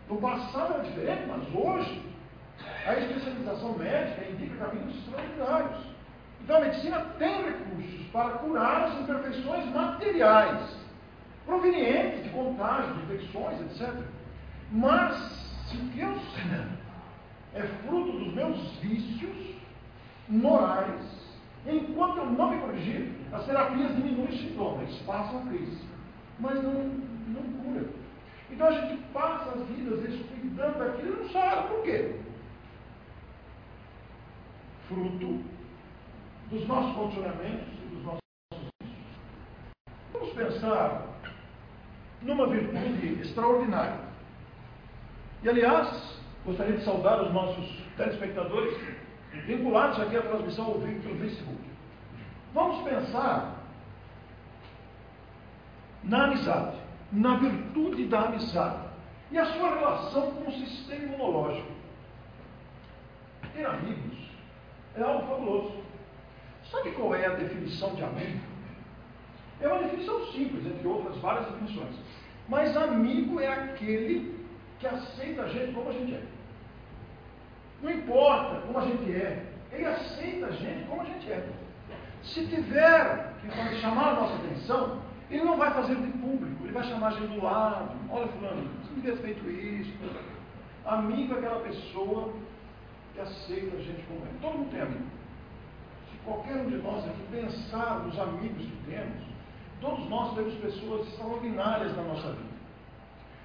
[0.09, 2.03] No passado era diferente, mas hoje
[2.87, 5.95] a especialização médica indica caminhos extraordinários.
[6.43, 10.77] Então a medicina tem recursos para curar as imperfeições materiais
[11.47, 13.95] provenientes de contágio, de infecções, etc.
[14.71, 15.17] Mas,
[15.69, 16.05] se sei
[17.55, 19.55] é fruto dos meus vícios
[20.29, 21.01] morais,
[21.67, 25.83] enquanto eu não me corrigir, as terapias diminuem os sintomas, passam a crise,
[26.39, 27.87] mas não, não cura.
[28.51, 32.21] Então a gente passa as vidas descuidando daquilo e não sabe por quê.
[34.89, 35.43] Fruto
[36.51, 38.21] dos nossos condicionamentos e dos nossos
[38.81, 38.99] vícios.
[40.13, 41.07] Vamos pensar
[42.23, 44.01] numa virtude extraordinária.
[45.43, 48.77] E, aliás, gostaria de saudar os nossos telespectadores
[49.47, 51.61] vinculados aqui à transmissão ao vivo pelo Facebook.
[52.53, 53.65] Vamos pensar
[56.03, 56.77] na amizade,
[57.11, 58.89] na virtude da amizade
[59.31, 61.73] e a sua relação com o sistema imunológico.
[63.55, 64.19] Ter amigos
[64.97, 65.85] é algo fabuloso.
[66.71, 68.41] Sabe qual é a definição de amigo?
[69.61, 71.95] É uma definição simples, entre outras várias definições.
[72.49, 74.39] Mas amigo é aquele
[74.79, 76.34] que aceita a gente como a gente é.
[77.83, 81.49] Não importa como a gente é, ele aceita a gente como a gente é.
[82.23, 86.85] Se tiver que chamar a nossa atenção, ele não vai fazer de público, ele vai
[86.85, 87.91] chamar a gente do lado.
[88.11, 89.93] Olha, fulano, você devia ter feito isso.
[90.87, 92.33] Amigo é aquela pessoa
[93.13, 94.29] que aceita a gente como é.
[94.41, 95.05] Todo mundo tem amigo.
[96.11, 99.35] Se qualquer um de nós aqui pensar nos amigos que temos,
[99.85, 102.55] Todos nós temos pessoas extraordinárias na nossa vida.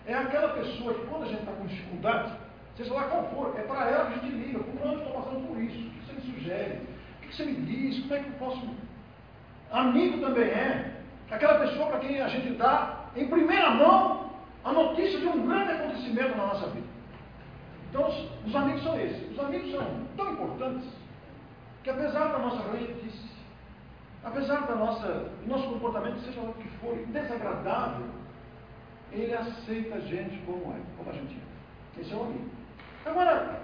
[0.05, 2.31] É aquela pessoa que quando a gente está com dificuldade,
[2.79, 5.61] seja lá qual for, é para ela que a gente liga, onde estou passando por
[5.61, 6.79] isso, o que você me sugere,
[7.17, 8.69] o que você me diz, como é que eu posso.
[9.69, 14.31] Amigo também é aquela pessoa para quem a gente dá em primeira mão
[14.63, 16.87] a notícia de um grande acontecimento na nossa vida.
[17.89, 19.31] Então, os, os amigos são esses.
[19.31, 20.87] Os amigos são tão importantes
[21.83, 23.29] que, apesar da nossa ranhetice,
[24.23, 28.05] apesar da nossa, do nosso comportamento, seja o que for, desagradável,
[29.11, 32.01] ele aceita a gente como é, como a gente é.
[32.01, 32.58] Esse é o amigo.
[33.05, 33.61] Agora,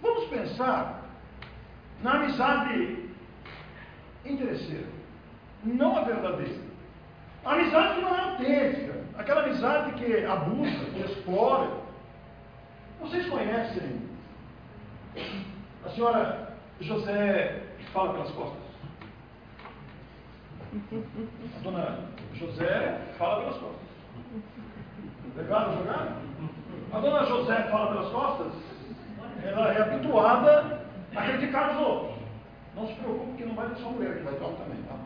[0.00, 1.02] vamos pensar
[2.02, 3.10] na amizade
[4.24, 4.86] interesseira,
[5.64, 6.60] não a verdadeira.
[7.44, 11.70] A amizade que não é autêntica, aquela amizade que abusa, que explora.
[13.00, 14.00] Vocês conhecem
[15.84, 18.62] a senhora José fala pelas costas?
[21.56, 21.98] A dona
[22.34, 23.82] José fala pelas costas.
[25.36, 26.16] Legal, jogar?
[26.92, 28.52] A dona José fala pelas costas?
[29.42, 30.82] Ela é habituada
[31.16, 32.16] a criticar os outros.
[32.76, 34.96] Não se preocupe que não vai ter só mulher que vai ter homem também, tá?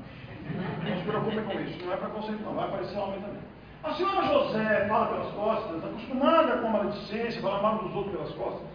[0.89, 3.41] Não se preocupe com isso, não é preconceito não, vai aparecer homem também.
[3.85, 8.33] A senhora José fala pelas costas, acostumada com a maledicência, falar mal dos outros pelas
[8.33, 8.69] costas,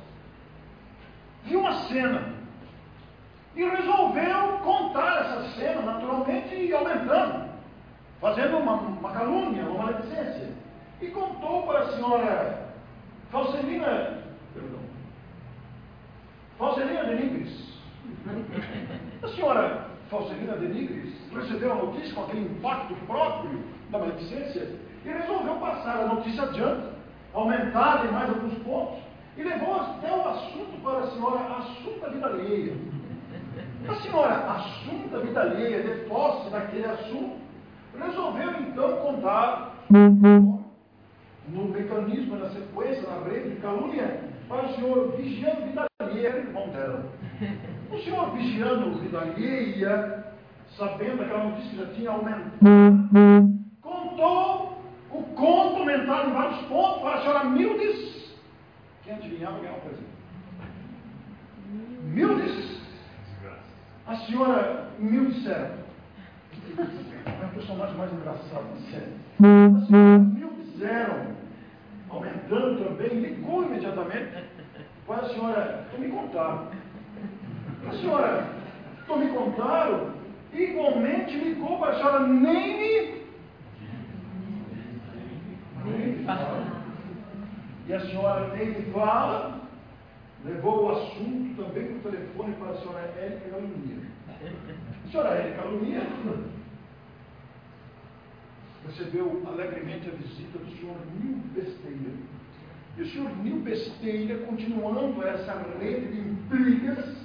[1.44, 2.34] viu uma cena
[3.56, 7.50] e resolveu contar essa cena naturalmente e aumentando,
[8.22, 10.50] fazendo uma, uma calúnia, uma maledicência.
[11.02, 12.71] E contou para a senhora
[13.32, 14.80] Falcelina, perdão,
[16.58, 17.72] Falcelina de Nigris.
[19.24, 25.10] A senhora Falcelina de Nigris recebeu a notícia com aquele impacto próprio da maledicência e
[25.10, 26.90] resolveu passar a notícia adiante,
[27.34, 29.00] aumentar em mais alguns pontos,
[29.38, 32.76] e levou até o assunto para a senhora Assunta Vidalheia.
[33.88, 37.38] A senhora Assunta Vidalheia, de posse daquele assunto,
[37.98, 39.72] resolveu então contar
[41.52, 47.12] no mecanismo, na sequência, na rede de calúnia, para o senhor Vigiano Vidalheia, irmão dela.
[47.92, 50.26] O senhor Vigiano Vidalheia,
[50.78, 52.52] sabendo aquela notícia que já tinha aumentado,
[53.82, 58.36] contou o conto aumentado em vários pontos para a senhora Mildes.
[59.04, 60.12] Quem adivinhava ganhar um presente?
[62.04, 62.82] Mildes.
[64.08, 65.82] A senhora Mildes Serra.
[67.26, 69.14] É a personagem mais engraçada da série.
[69.40, 71.41] A senhora Mildes Zero,
[72.12, 74.44] aumentando também, ligou imediatamente
[75.08, 76.68] para a senhora, me contaram.
[77.88, 78.48] A senhora,
[79.08, 80.12] tu me contaram,
[80.54, 83.22] igualmente ligou para a senhora Neime
[87.88, 89.62] e a senhora Neide fala,
[90.46, 93.98] levou o assunto também o telefone para a senhora Érica Lunia.
[95.06, 96.02] A senhora Érica Lunia
[98.86, 102.12] recebeu alegremente a visita do senhor Nil Besteira.
[102.98, 107.16] E o senhor Nil Besteira, continuando essa rede de intrigas,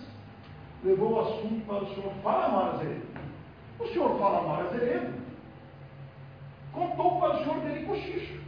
[0.84, 3.06] levou o assunto para o senhor Falamar Azeredo.
[3.78, 5.14] O senhor Falamar Azeredo
[6.72, 8.40] contou para o senhor Deli Cochicho.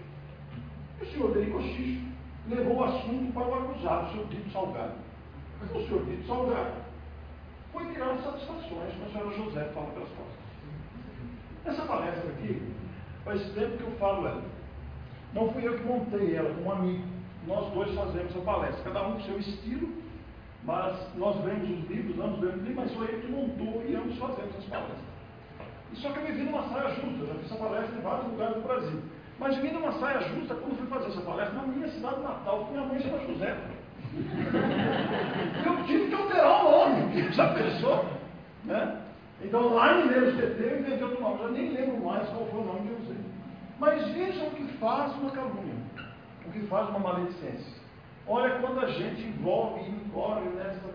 [1.00, 2.06] E o senhor Deli Cochicho
[2.48, 4.94] levou o assunto para o acusado, o senhor Dito Salgado.
[5.62, 6.88] O senhor Dito Salgado
[7.72, 10.48] foi tirar satisfações com a senhora José fala pelas costas.
[11.64, 12.62] Essa palestra aqui,
[13.24, 14.42] faz tempo que eu falo ela.
[15.34, 17.04] Não fui eu que montei ela, com um amigo.
[17.46, 19.88] Nós dois fazemos a palestra, cada um com seu estilo,
[20.64, 24.18] mas nós vemos os livros, ambos vemos livros, mas foi ele que montou e ambos
[24.18, 24.98] fazemos as palestras.
[25.92, 28.30] E só que eu me vi numa saia justa, já fiz essa palestra em vários
[28.30, 29.00] lugares do Brasil.
[29.38, 32.58] Mas me vi numa saia justa quando fui fazer essa palestra na minha cidade natal,
[32.58, 33.56] porque minha mãe chama José.
[35.64, 38.04] Eu tive que alterar o nome, já pensou?
[38.64, 39.00] Né?
[39.42, 42.60] Então lá em Mineiros TT eu inventei outro nome, já nem lembro mais qual foi
[42.60, 43.07] o nome que eu.
[43.78, 45.74] Mas vejam o que faz uma calúnia,
[46.46, 47.78] o que faz uma maledicência.
[48.26, 50.94] Olha quando a gente envolve e incorre nessa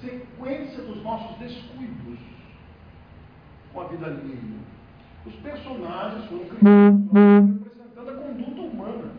[0.00, 2.18] sequência dos nossos descuidos
[3.72, 4.60] com a vida alheia.
[5.26, 9.12] Os personagens foram criados representando a conduta humana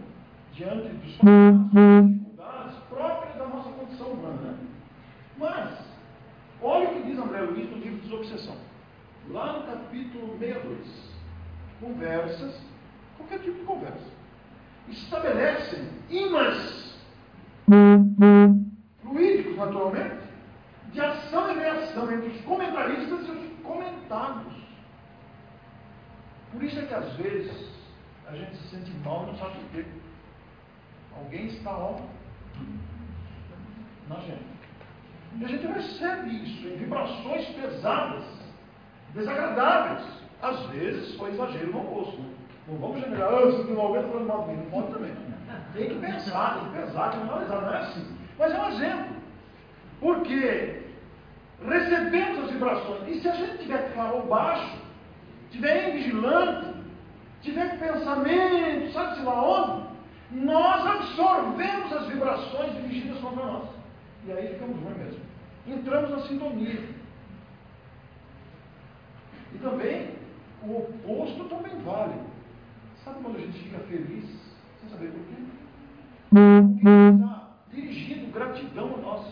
[0.54, 4.56] diante dos dificuldades próprias da nossa condição humana.
[5.38, 5.78] Mas,
[6.62, 8.56] olha o que diz André Luiz no livro Desobsessão.
[9.30, 11.12] Lá no capítulo 62.
[11.80, 12.71] Conversas,
[13.22, 14.12] qualquer tipo de conversa.
[14.90, 17.00] Estabelecem imãs
[19.02, 20.22] fluídicos, naturalmente,
[20.92, 24.54] de ação e reação entre os comentaristas e os comentados.
[26.52, 27.70] Por isso é que às vezes
[28.28, 29.86] a gente se sente mal e não sabe por quê.
[31.16, 32.00] Alguém está ó,
[34.10, 34.52] na gente.
[35.40, 38.26] E a gente recebe isso em vibrações pesadas,
[39.14, 40.06] desagradáveis.
[40.42, 42.18] Às vezes foi exagero no almoço.
[42.20, 42.41] Né?
[42.68, 45.12] Não vamos generar, ah, se tem alguém falando mal de mim, não pode também.
[45.74, 48.18] Tem que pensar, tem que pesar, tem que analisar, não é assim.
[48.38, 49.16] Mas é um exemplo.
[50.00, 50.82] Porque
[51.66, 53.08] recebemos as vibrações.
[53.08, 54.78] E se a gente tiver falar baixo,
[55.52, 56.74] tiver vigilante,
[57.42, 59.92] tiver pensamento, sabe-se lá onde,
[60.32, 63.70] nós absorvemos as vibrações dirigidas contra nós.
[64.26, 65.20] E aí ficamos ruim mesmo.
[65.68, 66.84] Entramos na sintonia.
[69.54, 70.16] E também,
[70.64, 72.14] o oposto também vale.
[73.04, 74.26] Sabe quando a gente fica feliz
[74.80, 75.36] sem saber por quê?
[76.30, 79.26] Porque está dirigindo gratidão a nós.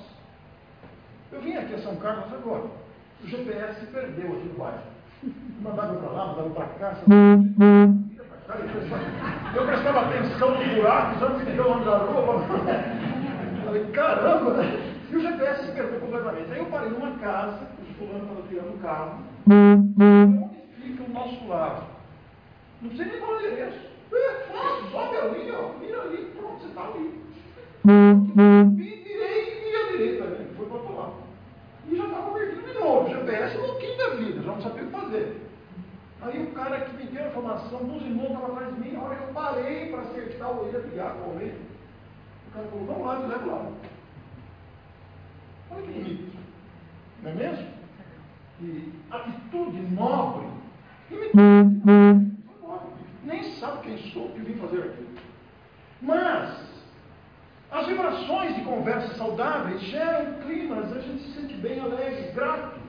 [1.32, 2.66] Eu vim aqui a São Carlos agora.
[3.24, 4.82] O GPS se perdeu aqui no bairro.
[5.62, 6.98] Mandaram para lá, mandaram para cá.
[9.56, 12.40] Eu prestava atenção nos buracos antes de ver o nome da rua.
[13.66, 14.64] Falei, caramba!
[15.12, 16.52] E o GPS se perdeu completamente.
[16.52, 19.20] Aí eu parei numa casa, o fulano estava tirando o carro.
[19.48, 21.99] Onde fica o nosso lar?
[22.82, 23.80] Não precisa nem falar o endereço.
[24.12, 27.24] É fácil, sobe ali, ó, vira ali, pronto, você está ali.
[28.76, 30.48] Virei e a direita, né?
[30.56, 31.14] Foi para outro lado.
[31.88, 33.10] E já estava perdido de novo.
[33.10, 35.50] GPS é louquinho da vida, já não sabia o que fazer.
[36.22, 39.02] Aí o cara que me deu a informação, dos irmãos estavam atrás de mim, na
[39.02, 41.62] hora que eu parei para acertar o ia ligar com ele,
[42.48, 43.72] o cara falou, vamos lá, leva lá.
[45.72, 46.40] Olha que bonito.
[47.24, 47.68] Não é mesmo?
[48.62, 50.48] E atitude nobre.
[51.12, 52.29] E me Nem
[53.70, 55.06] sabe quem sou, que vim fazer aqui.
[56.02, 56.70] Mas,
[57.72, 62.80] as vibrações de conversas saudáveis geram climas, a gente se sente bem alegre, grato.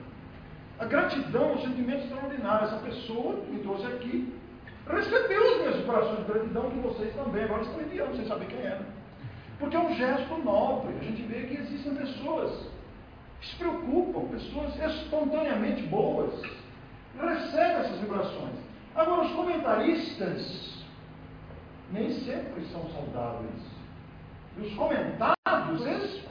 [0.79, 2.67] A gratidão é um sentimento extraordinário.
[2.67, 4.33] Essa pessoa que me trouxe aqui
[4.87, 8.61] recebeu as minhas vibrações de gratidão que vocês também agora estão enviando, sem saber quem
[8.61, 8.81] era.
[9.59, 10.95] Porque é um gesto nobre.
[10.99, 12.67] A gente vê que existem pessoas
[13.39, 16.33] que se preocupam, pessoas espontaneamente boas,
[17.19, 18.55] recebem essas vibrações.
[18.95, 20.70] Agora, os comentaristas
[21.91, 23.61] nem sempre são saudáveis.
[24.57, 26.23] E os comentários, eles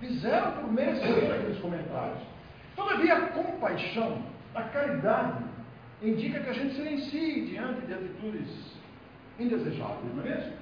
[0.00, 2.22] fizeram por merecer aqueles comentários.
[2.74, 4.22] Todavia, a compaixão,
[4.54, 5.44] a caridade,
[6.02, 8.76] indica que a gente silencie diante de atitudes
[9.38, 10.52] indesejáveis, não é mesmo?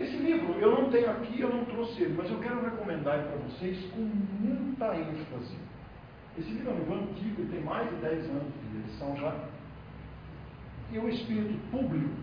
[0.00, 3.36] Esse livro eu não tenho aqui, eu não trouxe ele, mas eu quero recomendar para
[3.36, 5.56] vocês com muita ênfase.
[6.38, 9.34] Esse livro é um livro antigo, tem mais de 10 anos de edição já.
[10.90, 12.14] E o espírito público,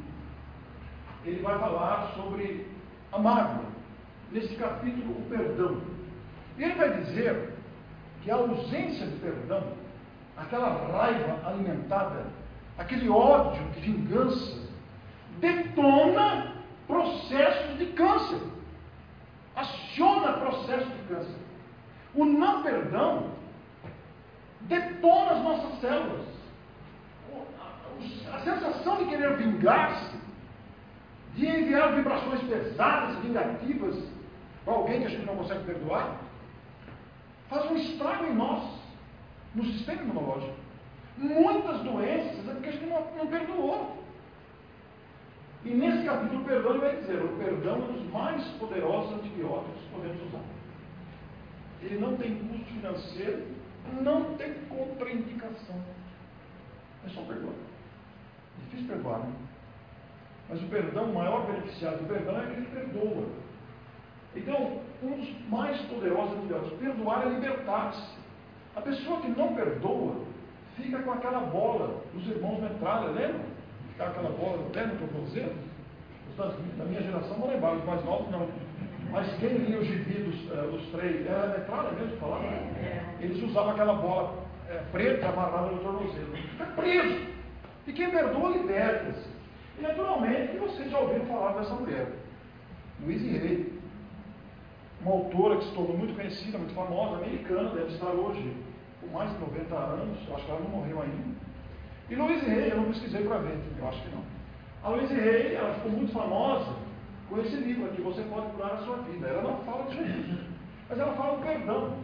[1.23, 2.67] ele vai falar sobre
[3.12, 3.65] a mágoa.
[4.32, 5.82] Nesse capítulo, o perdão.
[6.58, 7.54] Ele vai dizer
[8.23, 9.63] que a ausência de perdão,
[10.36, 12.25] aquela raiva alimentada,
[12.78, 14.65] aquele ódio de vingança,
[15.39, 16.56] detona
[16.88, 18.41] processos de câncer.
[19.56, 21.39] Aciona processos de câncer.
[22.13, 23.32] O não perdão
[24.62, 26.35] detona as nossas células.
[28.34, 30.17] A sensação de querer vingar-se,
[31.36, 33.95] de enviar vibrações pesadas, vingativas,
[34.63, 36.17] para alguém que a gente não consegue perdoar,
[37.49, 38.63] faz um estrago em nós,
[39.53, 40.55] no sistema imunológico.
[41.17, 44.03] Muitas doenças é porque a gente não, não perdoou.
[45.63, 49.81] E nesse capítulo, o perdão vai dizer: o perdão é um dos mais poderosos antibióticos
[49.81, 50.43] que podemos usar.
[51.81, 53.47] Ele não tem custo financeiro,
[54.01, 55.75] não tem contraindicação.
[57.05, 57.55] É só perdoar.
[58.63, 59.32] Difícil perdoar, né?
[60.50, 63.26] Mas o perdão, o maior beneficiário do perdão é aquele que perdoa.
[64.36, 68.15] Então, um dos mais poderosos antibióticos, perdoar é libertar-se.
[68.76, 70.15] A pessoa que não perdoa
[70.76, 73.41] fica com aquela bola dos irmãos metralha, lembra?
[73.91, 75.54] Ficar aquela bola, lembra que eu estou?
[76.30, 78.48] Os da minha geração não lembraram, os mais novos não.
[79.12, 82.44] Mas quem lia os gibi dos, uh, três, era metralha mesmo falava?
[83.22, 86.36] Eles usavam aquela bola é, preta amarrada no tornozelo.
[86.36, 87.35] Fica preso.
[87.88, 89.30] E quem perdoa, liberta-se.
[89.78, 92.08] E naturalmente vocês já ouviram falar dessa mulher,
[93.02, 93.76] Louise Rey
[95.06, 98.52] uma autora que se tornou muito conhecida, muito famosa, americana, deve estar hoje
[99.00, 101.36] com mais de 90 anos, acho que ela não morreu ainda.
[102.10, 104.24] E Louise Hay, eu não pesquisei para ver, eu acho que não.
[104.84, 106.74] A Louise Hay, ela ficou muito famosa
[107.30, 109.28] com esse livro aqui, Você Pode Curar a Sua Vida.
[109.28, 110.39] Ela não fala de Jesus,
[110.89, 111.98] mas ela fala do perdão.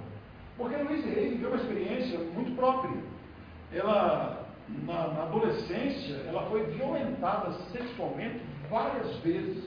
[0.57, 2.97] Porque a Louise Hay viveu uma experiência muito própria.
[3.73, 4.40] Ela,
[4.85, 9.63] na, na adolescência, ela foi violentada sexualmente várias vezes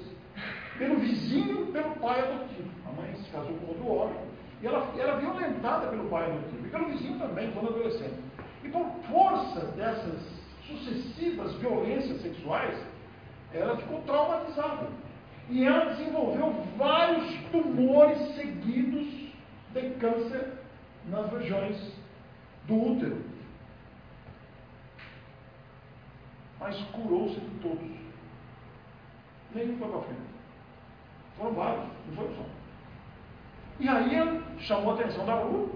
[0.78, 2.70] pelo vizinho, pelo pai adotivo.
[2.88, 4.18] A mãe se casou com outro homem
[4.62, 8.14] e ela era violentada pelo pai adotivo e pelo vizinho também, quando adolescente.
[8.62, 10.20] E por força dessas
[10.66, 12.74] sucessivas violências sexuais,
[13.52, 14.88] ela ficou traumatizada.
[15.50, 19.06] E ela desenvolveu vários tumores seguidos
[19.74, 20.54] de câncer
[21.10, 21.76] nas regiões
[22.66, 23.33] do útero.
[26.64, 27.90] Mas curou-se de todos.
[29.54, 30.20] Nenhum foi para frente.
[31.36, 32.42] Foram vários, não foi só.
[33.80, 35.68] E aí chamou a atenção da rua,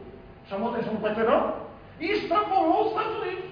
[0.49, 1.57] chamou a atenção do quarteirão
[2.01, 3.51] e extrapolou os Estados Unidos.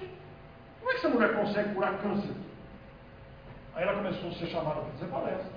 [0.79, 2.33] Como é que essa mulher consegue curar câncer?
[3.75, 5.51] Aí ela começou a ser chamada para fazer palestra,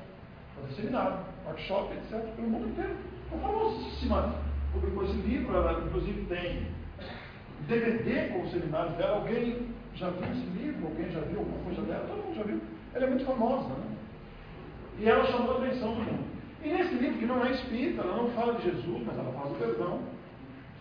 [0.56, 1.16] fazer seminário,
[1.46, 2.94] workshop, etc., pelo mundo inteiro.
[3.32, 4.34] É famosíssima.
[4.74, 6.66] Publicou esse livro, ela inclusive tem
[7.60, 9.16] DVD com os seminários dela.
[9.16, 10.86] Alguém já viu esse livro?
[10.86, 12.06] Alguém já viu alguma coisa dela?
[12.08, 12.60] Todo mundo já viu.
[12.94, 13.96] Ela é muito famosa, né?
[14.98, 16.24] E ela chamou a atenção do mundo.
[16.62, 19.50] E nesse livro, que não é espírita, ela não fala de Jesus, mas ela fala
[19.50, 20.00] do perdão,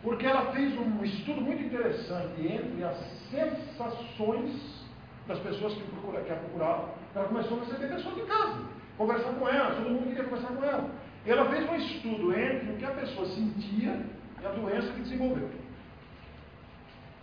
[0.02, 2.98] porque ela fez um estudo muito interessante entre as
[3.30, 4.88] sensações
[5.28, 6.90] das pessoas que, procura, que a procuravam.
[7.16, 8.60] Ela começou a receber pessoas de casa,
[8.98, 10.90] conversar com ela, todo mundo queria conversar com ela.
[11.26, 14.06] E ela fez um estudo entre o que a pessoa sentia
[14.42, 15.50] e a doença que desenvolveu.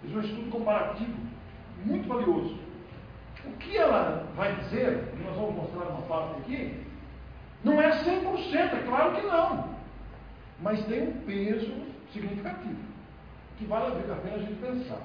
[0.01, 1.16] Fez um estudo comparativo,
[1.84, 2.58] muito valioso.
[3.44, 6.84] O que ela vai dizer, e nós vamos mostrar uma parte aqui,
[7.62, 9.76] não é 100%, é claro que não.
[10.60, 11.72] Mas tem um peso
[12.12, 12.76] significativo,
[13.58, 15.00] que vale a pena a gente pensar.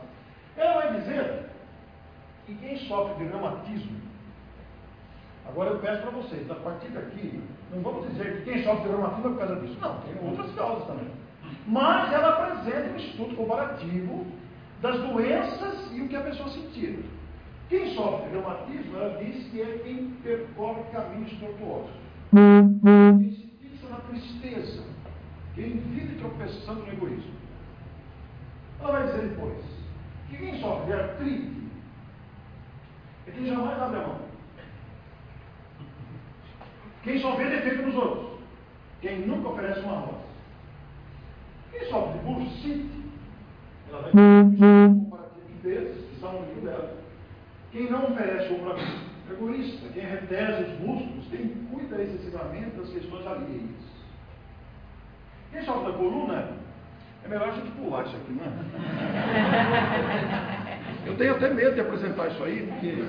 [0.56, 1.46] Ela vai dizer
[2.46, 3.98] que quem sofre de reumatismo,
[5.48, 7.42] agora eu peço para vocês, a partir daqui,
[7.74, 9.78] não vamos dizer que quem sofre de reumatismo é por causa disso.
[9.80, 11.08] Não, tem outras causas também.
[11.68, 14.26] Mas ela apresenta um estudo comparativo
[14.82, 17.00] das doenças e o que a pessoa sentia.
[17.70, 21.92] Quem sofre de reumatismo, ela diz que é quem percorre caminhos tortuosos.
[22.32, 24.84] Quem se fixa na tristeza.
[25.56, 27.32] Quem vive tropeçando no egoísmo.
[28.80, 29.58] Ela vai dizer depois
[30.30, 31.62] que quem sofre de artrite
[33.28, 34.20] é quem jamais abre a mão.
[37.04, 38.40] Quem só vê defeito nos outros.
[39.02, 40.26] Quem nunca oferece uma rosa.
[41.72, 43.01] Quem sofre de bursite,
[43.92, 45.70] ela vai comparativo de
[46.16, 46.98] está no livro dela.
[47.72, 48.92] Quem não oferece ombro amigo,
[49.30, 49.88] é egoísta.
[49.94, 53.92] Quem retesa os músculos, quem cuida excessivamente das questões alheias.
[55.52, 56.54] Quem sofre da coluna,
[57.24, 58.52] é melhor a gente pular isso aqui, não é?
[61.06, 63.04] Eu tenho até medo de apresentar isso aí, porque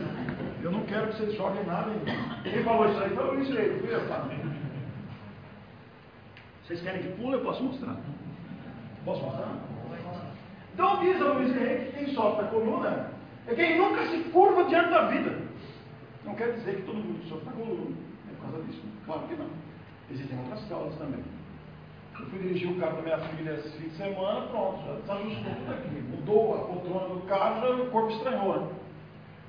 [0.62, 2.04] eu não quero que vocês joguem nada em mim.
[2.42, 4.00] Quem falou isso aí foi o Luiz Rei, fui eu?
[6.64, 7.34] Vocês querem que pule?
[7.34, 7.96] Eu posso mostrar.
[9.04, 9.71] Posso mostrar?
[10.74, 13.10] Então diz a Luiz Rei que quem sofre da coluna
[13.46, 15.36] é quem nunca se curva diante da vida.
[16.24, 17.96] Não quer dizer que todo mundo sofre da coluna
[18.30, 18.82] é por causa disso.
[19.04, 19.46] Claro que não.
[20.10, 21.20] Existem outras causas também.
[22.18, 25.54] Eu fui dirigir o carro da minha filha esse fim de semana, pronto, já desajustou
[25.54, 25.88] tudo aqui.
[25.88, 28.60] Mudou a poltrona do carro, já o corpo estranhou.
[28.60, 28.68] Né?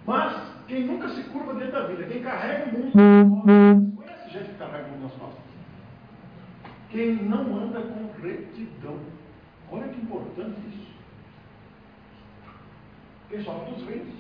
[0.06, 4.58] Mas quem nunca se curva dentro da vida, quem carrega o mundo conhece gente que
[4.58, 5.44] carrega o mundo nas costas?
[6.90, 8.98] Quem não anda com retidão.
[9.72, 10.93] Olha que importante isso.
[13.34, 14.14] Quem sofre dos rins.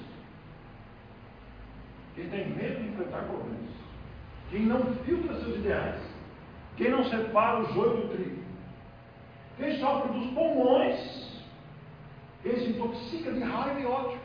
[2.15, 3.69] Quem tem medo de enfrentar problemas.
[4.49, 6.01] Quem não filtra seus ideais.
[6.77, 8.43] Quem não separa o joio do trigo.
[9.57, 11.43] Quem sofre dos pulmões.
[12.41, 14.19] Quem se intoxica de raiva e ódio.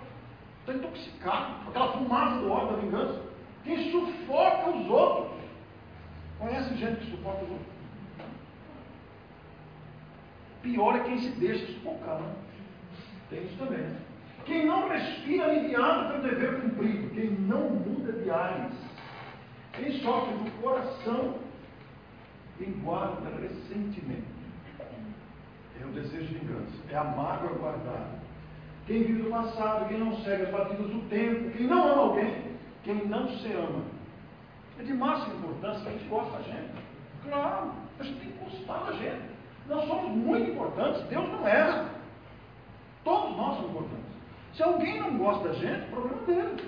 [0.61, 1.69] Está intoxicado.
[1.69, 3.23] Aquela fumaça do ódio da vingança.
[3.65, 5.39] Quem sufoca os outros.
[6.39, 7.69] Conhece gente que sufoca os outros?
[10.63, 12.21] Pior é quem se deixa sufocar.
[12.21, 12.35] Né?
[13.29, 13.81] Tem isso também.
[13.81, 14.08] Né?
[14.49, 17.15] Quem não respira aliviado pelo dever cumprido.
[17.15, 18.73] Quem não muda de ares.
[19.75, 21.35] Quem sofre do coração.
[22.57, 24.39] Quem guarda ressentimento.
[25.81, 26.73] É o desejo de vingança.
[26.91, 28.19] É a mágoa guardada.
[28.87, 32.43] Quem vive do passado, quem não segue as batidas do tempo, quem não ama alguém,
[32.83, 33.85] quem não se ama.
[34.81, 36.73] É de máxima importância que a gente gosta da gente.
[37.23, 39.29] Claro, a gente tem que gostar da gente.
[39.69, 41.91] Nós somos muito importantes, Deus não erra.
[43.05, 44.08] Todos nós somos importantes.
[44.59, 46.65] Se alguém não gosta da gente, o problema é dele.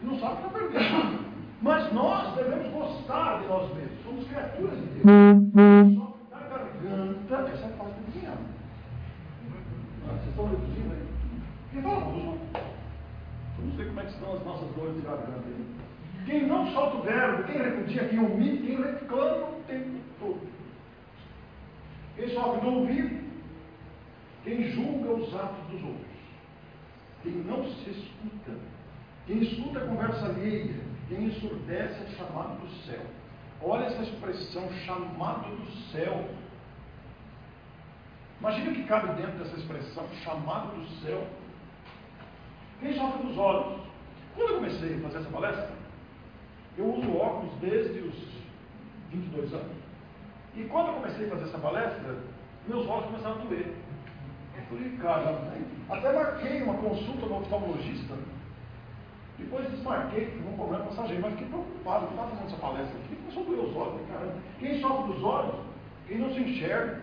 [0.00, 1.24] Ele não sabe que está perdendo.
[1.60, 4.02] Mas nós devemos gostar de nós mesmos.
[4.02, 5.04] Somos criaturas de Deus.
[5.94, 8.38] Só que da garganta, essa é a parte do dinheiro.
[10.06, 11.06] Vocês estão reduzindo aí?
[11.70, 12.38] Quem fala não?
[13.58, 15.66] Vamos ver como é que estão as nossas dores de garganta aí.
[16.24, 20.40] Quem não solta o verbo, quem repudia, quem humilha, quem reclama o tempo todo.
[22.16, 23.22] Quem sofre do ouvido,
[24.44, 26.13] quem julga os atos dos outros.
[27.24, 28.52] Quem não se escuta,
[29.26, 33.00] quem escuta a conversa alheia, quem ensurdece é chamado do céu.
[33.62, 36.28] Olha essa expressão, chamado do céu.
[38.40, 41.26] Imagina o que cabe dentro dessa expressão, chamado do céu.
[42.80, 43.80] Quem sofre dos olhos?
[44.36, 45.70] Quando eu comecei a fazer essa palestra,
[46.76, 48.14] eu uso óculos desde os
[49.10, 49.76] 22 anos.
[50.56, 52.18] E quando eu comecei a fazer essa palestra,
[52.68, 53.74] meus olhos começaram a doer.
[54.56, 55.52] Eu falei, cara,
[55.90, 58.14] até marquei uma consulta no oftalmologista.
[59.38, 63.16] Depois desmarquei, tive um problema passageiro, mas fiquei preocupado, eu estava fazendo essa palestra aqui,
[63.16, 63.92] começou a os olhos.
[63.92, 65.54] Falei, caramba, quem sofre dos olhos?
[66.06, 67.00] Quem não se enxerga.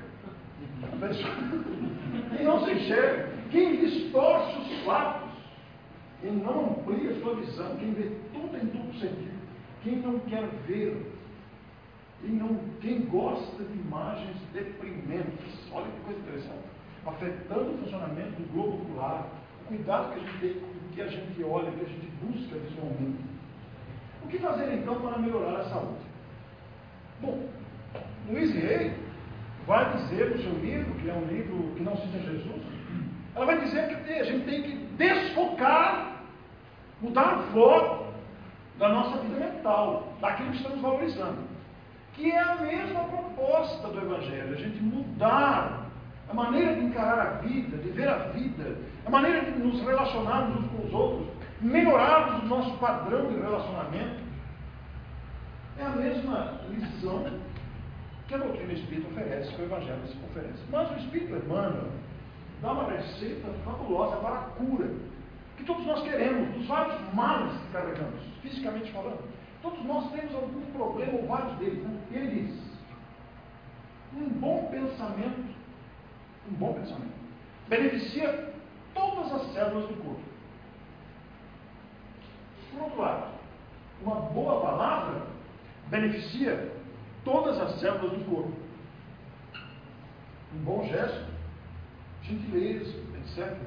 [2.36, 3.30] Quem não se enxerga.
[3.52, 5.30] Quem distorce os fatos.
[6.22, 7.76] Quem não amplia a sua visão.
[7.78, 9.42] Quem vê tudo em duplo sentido.
[9.84, 11.12] Quem não quer ver?
[12.22, 15.72] Quem, não, quem gosta de imagens deprimentes?
[15.72, 16.64] Olha que coisa interessante.
[17.06, 19.28] Afetando o funcionamento do globo ocular.
[19.64, 22.58] O cuidado que a gente tem o que a gente olha, que a gente busca
[22.58, 23.24] visualmente.
[24.24, 26.02] O que fazer então para melhorar a saúde?
[27.22, 27.48] Bom,
[28.30, 28.94] Luiz Rey
[29.66, 32.62] vai dizer no seu livro, que é um livro que não cita Jesus,
[33.36, 36.24] ela vai dizer que a gente tem que desfocar,
[37.02, 38.14] mudar o foco
[38.78, 41.40] da nossa vida mental, daquilo que estamos valorizando.
[42.14, 45.81] Que é a mesma proposta do Evangelho, a gente mudar
[46.32, 50.64] a maneira de encarar a vida, de ver a vida, a maneira de nos relacionarmos
[50.64, 51.28] uns com os outros,
[51.60, 54.22] melhorarmos o nosso padrão de relacionamento.
[55.78, 57.26] É a mesma lição
[58.28, 60.64] que a doutrina espírita oferece, que o Evangelho oferece.
[60.72, 61.90] Mas o Espírito Emmanuel
[62.62, 64.90] dá uma receita fabulosa para a cura,
[65.58, 69.20] que todos nós queremos, dos vários males que carregamos, fisicamente falando.
[69.62, 71.84] Todos nós temos algum problema ou vários deles.
[71.84, 72.00] Né?
[72.12, 72.72] Ele diz:
[74.16, 75.61] um bom pensamento,
[76.50, 77.14] um bom pensamento,
[77.68, 78.54] beneficia
[78.94, 80.22] todas as células do corpo.
[82.72, 83.32] Por outro lado,
[84.02, 85.22] uma boa palavra
[85.88, 86.72] beneficia
[87.24, 88.54] todas as células do corpo.
[90.56, 91.26] Um bom gesto,
[92.24, 93.58] gentileza, etc.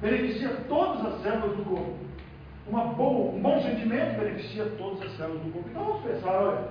[0.00, 2.08] Beneficia todas as células do corpo.
[2.66, 5.68] Uma boa, um bom sentimento beneficia todas as células do corpo.
[5.70, 6.68] Então vamos pensar, olha,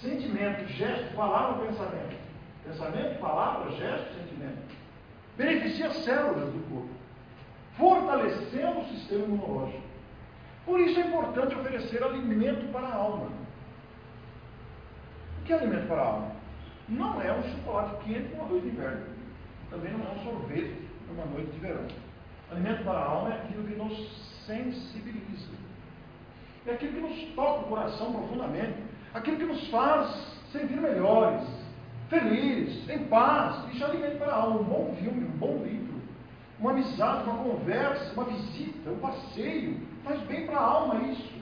[0.00, 2.16] sentimento, gesto, palavra, pensamento.
[2.64, 4.67] Pensamento, palavra, gesto, sentimento.
[5.38, 6.88] Beneficia as células do corpo,
[7.76, 9.82] fortalecendo o sistema imunológico.
[10.66, 13.28] Por isso é importante oferecer alimento para a alma.
[15.40, 16.32] O que é alimento para a alma?
[16.88, 19.06] Não é um chocolate quente numa noite de inverno.
[19.70, 21.86] Também não é um sorvete numa noite de verão.
[22.50, 25.52] Alimento para a alma é aquilo que nos sensibiliza.
[26.66, 28.82] É aquilo que nos toca o coração profundamente.
[29.14, 31.46] Aquilo que nos faz sentir melhores,
[32.08, 33.72] felizes, em paz.
[33.72, 34.60] Isso é alimento para a alma.
[34.60, 35.94] Um bom filme, um bom livro,
[36.58, 41.38] uma amizade, uma conversa, uma visita, um passeio, Faz bem para a alma isso.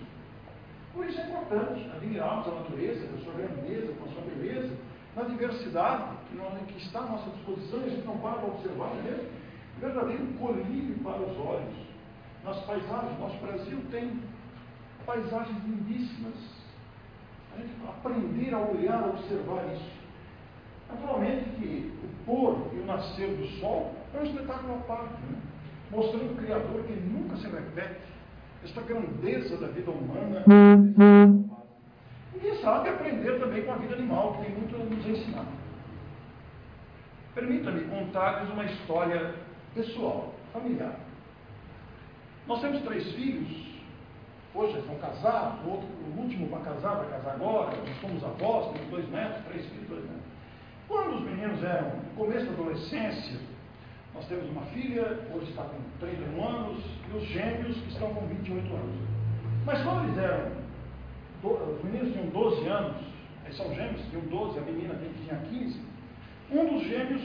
[0.92, 4.76] Por isso é importante admirarmos a natureza, com a sua grandeza, com a sua beleza,
[5.14, 8.90] na diversidade que, que está à nossa disposição, e a gente não para para observar
[8.98, 9.28] é mesmo.
[9.78, 11.76] Verdadeiro colírio para os olhos.
[12.42, 14.20] Nas paisagens, nosso Brasil tem
[15.04, 16.34] paisagens lindíssimas.
[17.54, 20.05] A gente aprender a olhar, a observar isso.
[20.90, 25.38] Naturalmente que o pôr e o nascer do sol é um espetáculo à parte, né?
[25.90, 28.00] mostrando o Criador que nunca se repete
[28.64, 30.44] esta grandeza da vida humana.
[32.34, 35.46] E quem sabe aprender também com a vida animal, que tem muito a nos ensinar.
[37.34, 39.34] Permita-me contar-lhes uma história
[39.74, 40.96] pessoal, familiar.
[42.46, 43.66] Nós temos três filhos,
[44.54, 48.72] hoje estão casados, o, outro, o último vai casar, vai casar agora, nós somos avós,
[48.72, 50.15] temos dois netos, três filhos, dois netos.
[50.88, 53.38] Quando os meninos eram no começo da adolescência,
[54.14, 58.74] nós temos uma filha, hoje está com 31 anos, e os gêmeos estão com 28
[58.74, 58.96] anos.
[59.64, 60.52] Mas quando eles eram,
[61.42, 62.96] os meninos tinham 12 anos,
[63.44, 65.80] eles são gêmeos, tinham 12, a menina tinha 15,
[66.52, 67.22] um dos gêmeos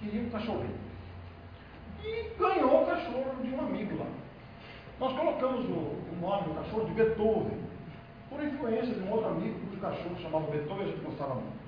[0.00, 0.82] queria um cachorrinho.
[2.04, 4.06] E ganhou o cachorro de um amigo lá.
[5.00, 7.58] Nós colocamos o, o nome do cachorro de Beethoven,
[8.30, 11.61] por influência de um outro amigo cujo cachorro chamava Beethoven e a gente gostava muito.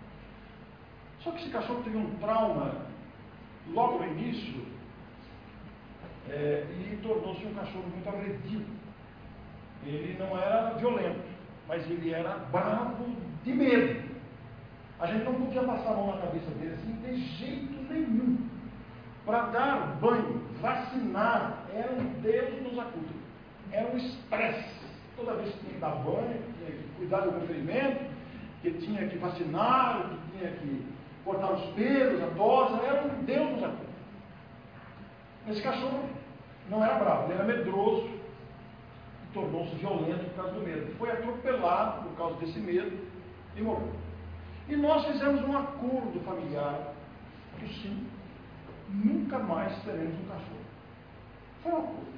[1.24, 2.72] Só que esse cachorro teve um trauma
[3.72, 4.62] logo no início,
[6.28, 8.66] é, e tornou-se um cachorro muito agredido.
[9.86, 11.24] Ele não era violento,
[11.66, 13.06] mas ele era bravo
[13.42, 14.04] de medo.
[15.00, 18.48] A gente não podia passar a mão na cabeça dele assim de jeito nenhum.
[19.26, 23.14] Para dar banho, vacinar, era um Deus nos acuda.
[23.72, 24.84] Era um estresse.
[25.16, 28.04] Toda vez que tinha que dar banho, tinha que cuidar do ferimento,
[28.62, 30.93] que tinha que vacinar, que tinha que
[31.24, 33.94] cortar os pelos, a tosa, era um Deus nos acuda.
[35.48, 36.08] Esse cachorro
[36.68, 40.94] não era bravo, ele era medroso e tornou-se violento por causa do medo.
[40.96, 42.98] Foi atropelado por causa desse medo
[43.56, 43.92] e morreu.
[44.68, 46.94] E nós fizemos um acordo familiar
[47.58, 48.06] que sim,
[48.88, 50.64] nunca mais teremos um cachorro.
[51.62, 52.14] Foi um acordo.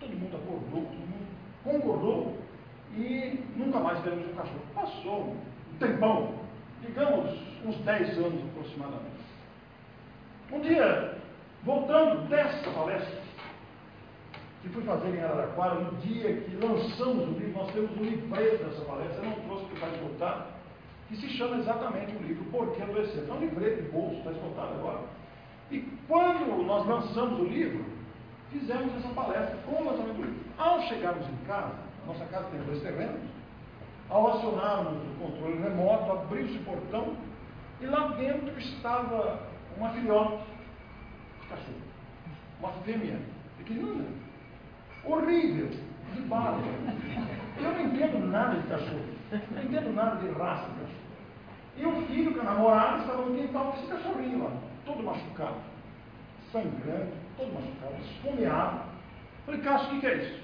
[0.00, 1.20] Todo mundo acordou, todo mundo
[1.64, 2.38] concordou
[2.94, 4.62] e nunca mais teremos um cachorro.
[4.74, 5.36] Passou
[5.72, 6.34] um tempão,
[6.82, 9.20] digamos uns 10 anos aproximadamente.
[10.52, 11.18] Um dia,
[11.64, 13.20] voltando dessa palestra,
[14.62, 18.64] que fui fazer em Araraquara, no dia que lançamos o livro, nós temos um livreto
[18.64, 20.46] dessa palestra, eu não trouxe porque vai esgotar,
[21.08, 23.24] que se chama exatamente o livro Por que Adoecer.
[23.28, 25.00] É um livreto de bolso, está esgotado agora.
[25.70, 27.84] E quando nós lançamos o livro,
[28.50, 30.40] fizemos essa palestra com o lançamento do livro.
[30.58, 31.74] Ao chegarmos em casa,
[32.04, 33.20] a nossa casa tem dois terrenos,
[34.10, 37.16] Ao acionarmos o controle remoto, abriu-se o portão
[37.80, 39.40] e lá dentro estava
[39.76, 40.42] uma filhote
[41.40, 41.74] de cachorro.
[42.58, 43.20] Uma fêmea
[43.58, 44.04] pequenina.
[45.04, 46.60] Horrível, de barba.
[47.56, 49.04] Eu não entendo nada de cachorro.
[49.52, 51.00] Não entendo nada de raça de cachorro.
[51.76, 54.50] E o filho com a namorada estava no quintal com esse cachorrinho lá,
[54.84, 55.56] todo machucado,
[56.52, 58.80] sangrando, todo machucado, esfomeado.
[59.46, 60.40] Falei, Cássio, o que, é isso?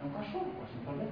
[0.00, 1.08] É um cachorro, assim, tá bom?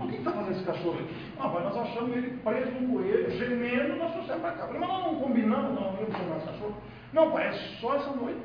[0.00, 1.14] O que está fazendo esse cachorro aqui?
[1.38, 4.66] Ah, mas nós achamos ele preso no coelho, gemendo, nós trouxemos para cá.
[4.66, 6.74] Falei, mas nós não combinamos, não, eu chamar esse cachorro.
[7.12, 8.40] Não, pai, é só essa noite.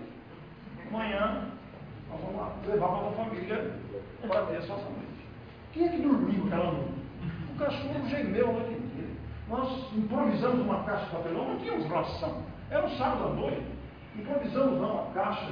[0.90, 1.46] Amanhã
[2.10, 3.72] nós vamos lá levar para a família
[4.28, 5.06] para ver só essa noite.
[5.72, 6.94] Quem é que dormiu aquela noite?
[7.54, 9.10] O cachorro gemeu a noite inteira.
[9.48, 12.44] Nós improvisamos uma caixa de papelão, não tínhamos ração.
[12.70, 13.66] Era um sábado à noite.
[14.16, 15.52] Improvisamos lá uma caixa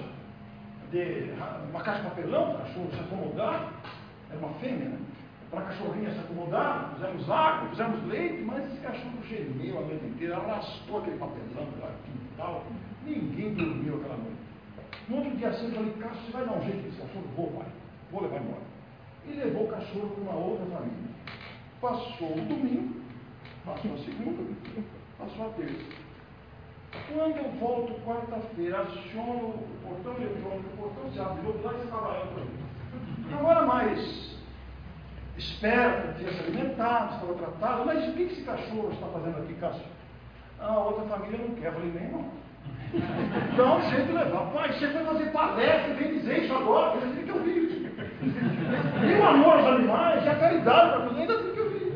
[0.92, 1.34] de
[1.70, 3.74] uma caixa de papelão para o cachorro se acomodar.
[4.30, 4.98] Era uma fêmea, né?
[5.54, 10.06] Para a cachorrinha se acomodar, fizemos água, fizemos leite, mas esse cachorro gemeu a noite
[10.06, 12.64] inteira, arrastou aquele papelão lá, quintal,
[13.06, 14.38] ninguém dormiu aquela noite.
[15.08, 17.26] No outro dia cedo eu falei, Cássio, você vai dar um jeito nesse cachorro?
[17.36, 17.68] Vou, pai,
[18.12, 18.74] vou levar embora.
[19.28, 21.14] E levou o cachorro para uma outra família.
[21.80, 23.02] Passou o domingo,
[23.64, 24.54] passou a segunda,
[25.20, 26.04] passou a terça.
[27.12, 32.28] Quando eu volto quarta-feira, aciono o portão eletrônico, o portão se abriu, lá estava eu
[32.28, 34.33] para Agora mais
[35.38, 39.86] esperto, tinha se alimentado, estava tratado, mas o que esse cachorro está fazendo aqui, Cássio?
[40.60, 42.44] A outra família não quer, eu falei, nem não.
[43.58, 44.52] Dá um jeito de levar.
[44.54, 47.74] Pai, você foi fazer palestra, vem dizer isso agora, você tem que ouvir.
[48.24, 51.94] E o amor aos animais, e a caridade para tudo, ainda tem que ouvir.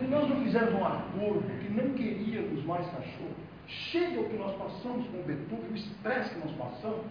[0.00, 3.34] E nós não fizemos um acordo que não queríamos mais cachorro.
[3.66, 7.06] Chega o que nós passamos com o Betuque, o estresse que nós passamos.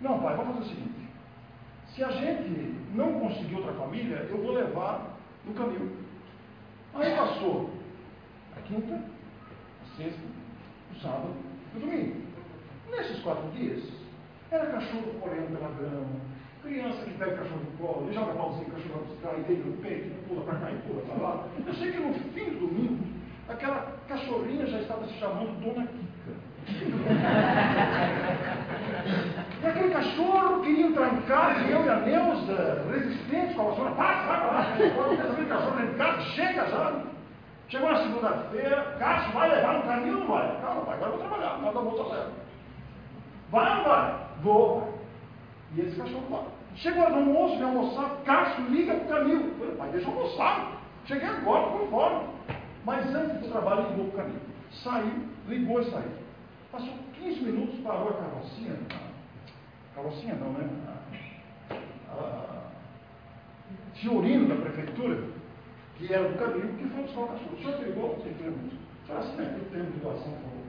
[0.00, 1.03] Não, pai, vamos fazer o seguinte.
[1.94, 5.92] Se a gente não conseguir outra família, eu vou levar no caminho.
[6.92, 7.70] Aí passou
[8.56, 10.20] a quinta, a sexta,
[10.92, 11.36] o sábado
[11.72, 12.16] e o domingo.
[12.90, 13.80] Nesses quatro dias,
[14.50, 16.20] era cachorro correndo pela grama,
[16.64, 20.44] criança que pega cachorro no colo, e joga pauzinho, cachorro cai dentro no peito, pula
[20.44, 21.46] para cá e pula para lá.
[21.64, 23.04] Eu sei que no fim do domingo,
[23.48, 26.34] aquela cachorrinha já estava se chamando Dona Kika.
[29.64, 34.26] E aquele cachorro queria trancar, e eu e a Neuza, resistentes com a vassoura, passa,
[34.26, 37.02] vai para lá, aquele cachorro dentro de casa, chega já.
[37.68, 40.60] Chegou na segunda-feira, Cássio vai levar no caminho não vai?
[40.60, 42.30] Calma, pai, agora eu vou trabalhar, nada bolsa zero.
[43.50, 44.14] Vai ou não vai?
[44.42, 44.98] Vou.
[45.74, 46.44] E esse cachorro vai.
[46.76, 49.54] Chegou no almoço, vem almoçar, Cássio liga para o caminho.
[49.58, 50.72] Falei, pai, deixa eu almoçar.
[51.06, 52.20] Cheguei agora, fui embora.
[52.84, 54.40] Mas antes do trabalho, ligou para o caminho.
[54.82, 56.12] Saiu, ligou e saiu.
[56.70, 58.76] Passou 15 minutos, parou a carrocinha.
[59.94, 60.68] A carrocinha não, né?
[62.10, 62.64] A,
[63.94, 65.22] Fiorino da prefeitura,
[65.96, 67.54] que era do caminho, que foi o cachorro.
[67.54, 68.20] O senhor pegou?
[68.24, 68.72] Sim, temos.
[68.72, 70.64] O senhor assinei o termo de doação, por favor.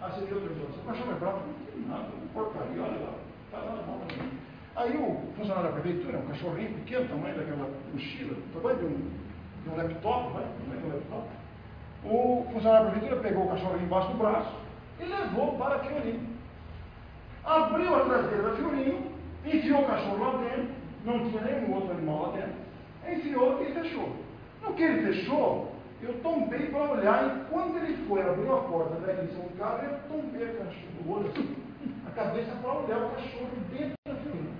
[0.00, 0.84] Ah, você deu o termo de doação.
[0.84, 1.38] Cachorro é bravo?
[1.46, 3.14] Não tem nada, porcaria, olha lá.
[3.46, 4.32] Está lá mão também.
[4.74, 9.10] Aí o funcionário da prefeitura, um cachorrinho pequeno, tamanho daquela mochila, tamanho de um,
[9.62, 11.28] de um laptop, vai, tamanho de um laptop.
[12.04, 14.54] O funcionário da prefeitura pegou o cachorrinho embaixo do braço
[15.00, 16.37] e levou para a Fiorinho.
[17.48, 19.10] Abriu a traseira da Fiorinho,
[19.42, 20.68] enfiou o cachorro lá dentro,
[21.02, 22.56] não tinha nenhum outro animal lá dentro,
[23.10, 24.16] enfiou e fechou.
[24.60, 25.72] No que ele fechou,
[26.02, 29.82] eu tombei para olhar, e quando ele foi, abriu a porta da edição do carro,
[29.82, 31.56] eu tombei a cachorro, o olho assim,
[32.06, 34.54] a cabeça para olhar o cachorro dentro da Fiorinho.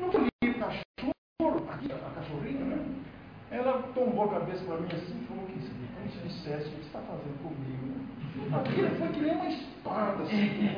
[0.00, 2.86] Não olhei o cachorro, aqui, a cachorrinha, né?
[3.52, 6.98] Ela tombou a cabeça para mim assim e falou que se dissesse, o que está
[7.00, 8.00] fazendo comigo?
[8.52, 10.36] Aquilo foi que nem uma espada assim.
[10.36, 10.68] E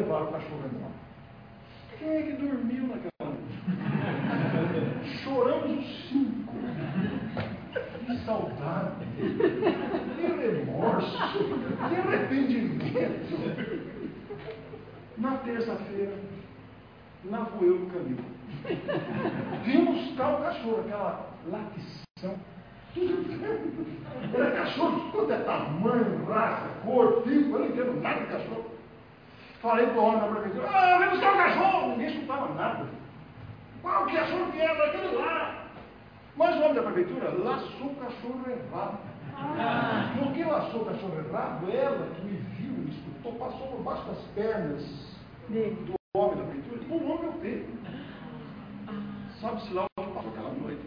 [0.00, 0.92] levaram o cachorro embora.
[1.98, 3.42] Quem é que dormiu naquela noite?
[5.22, 6.54] Choramos os cinco.
[8.06, 11.16] Que saudade, que remorso,
[11.88, 13.34] que arrependimento.
[15.18, 16.14] Na terça-feira,
[17.26, 18.24] lá vou eu no caminho.
[19.64, 22.34] Vim buscar o cachorro, aquela latição.
[24.34, 28.79] Era cachorro, quanto é tamanho, raça, cor, tipo, eu não entendo nada de cachorro.
[29.60, 32.86] Falei para o homem da prefeitura, ah, vem buscar o cachorro, ninguém escutava nada.
[33.82, 34.86] Qual que cachorro que era?
[34.86, 35.64] Aquele lá.
[36.34, 38.98] Mas o homem da prefeitura laçou o cachorro errado.
[39.36, 40.14] Ah.
[40.16, 44.06] No que laçou o cachorro errado, ela que me viu, me escutou, passou por baixo
[44.06, 44.82] das pernas
[45.50, 47.68] do homem da prefeitura e pulou meu peito.
[49.42, 50.82] Sabe-se lá onde passou aquela noite.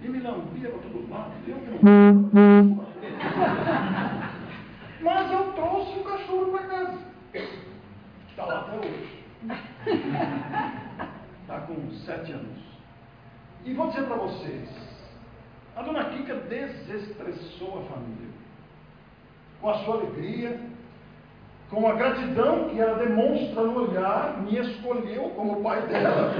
[0.00, 1.30] E me lambia para todo lado.
[1.46, 2.86] Eu que não.
[5.00, 7.15] Mas eu trouxe o cachorro para casa.
[8.30, 9.24] Está lá até hoje.
[11.42, 12.58] está com sete anos.
[13.64, 14.68] E vou dizer para vocês,
[15.76, 18.30] a dona Kika desestressou a família.
[19.60, 20.60] Com a sua alegria,
[21.70, 26.32] com a gratidão que ela demonstra no olhar, me escolheu como pai dela.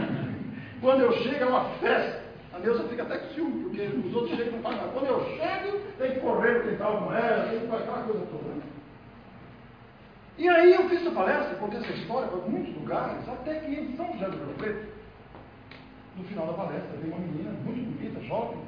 [0.80, 2.24] Quando eu chego é uma festa.
[2.54, 4.92] A Neuza fica até com ciúme, porque os outros chegam e não fazem nada.
[4.92, 8.63] Quando eu chego, tem que correr tentar com ela, tem que fazer aquela coisa toda.
[10.36, 13.96] E aí eu fiz essa palestra, contei essa história para muitos lugares, até que em
[13.96, 14.92] São José do Rio Preto,
[16.16, 18.58] no final da palestra, veio uma menina muito bonita, jovem.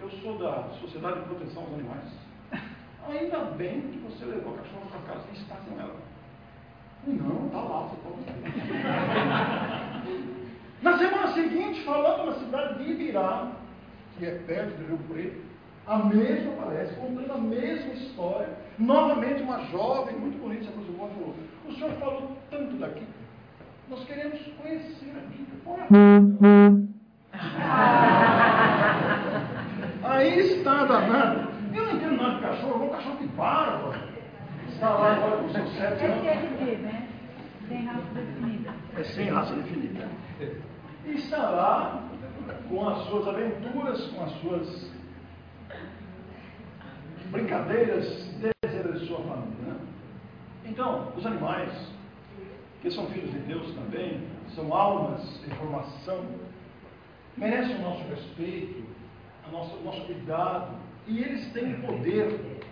[0.00, 2.12] Eu sou da Sociedade de Proteção aos Animais.
[3.08, 5.96] Ainda bem que você levou a cachorra para casa e está com ela.
[7.06, 8.32] Não, está lá, você pode ver.
[10.82, 13.52] Na semana seguinte, falando na cidade de Ibirá,
[14.18, 15.42] que é perto do Rio Preto,
[15.86, 18.48] a mesma palestra, contando a mesma história.
[18.78, 21.34] Novamente, uma jovem muito bonita se aproximou e falou:
[21.68, 23.06] O senhor falou tanto daqui,
[23.88, 25.56] nós queremos conhecer a Kika.
[30.02, 31.48] Aí está danado.
[31.74, 33.94] Eu não entendo nada de cachorro, eu um cachorro de barba.
[34.68, 36.26] Está lá agora com seus sete anos.
[36.26, 37.08] É dizer, né?
[37.68, 38.74] Sem raça definida.
[38.96, 40.08] É sem raça definida.
[41.04, 42.02] E está lá
[42.68, 44.95] com as suas aventuras, com as suas
[47.30, 48.06] brincadeiras
[48.40, 49.56] dentro de sua família.
[49.62, 49.76] Né?
[50.64, 51.70] Então, os animais,
[52.82, 54.20] que são filhos de Deus também,
[54.54, 56.24] são almas em formação,
[57.36, 58.84] merecem o nosso respeito,
[59.48, 60.74] o nosso, nosso cuidado,
[61.06, 62.62] e eles têm o poder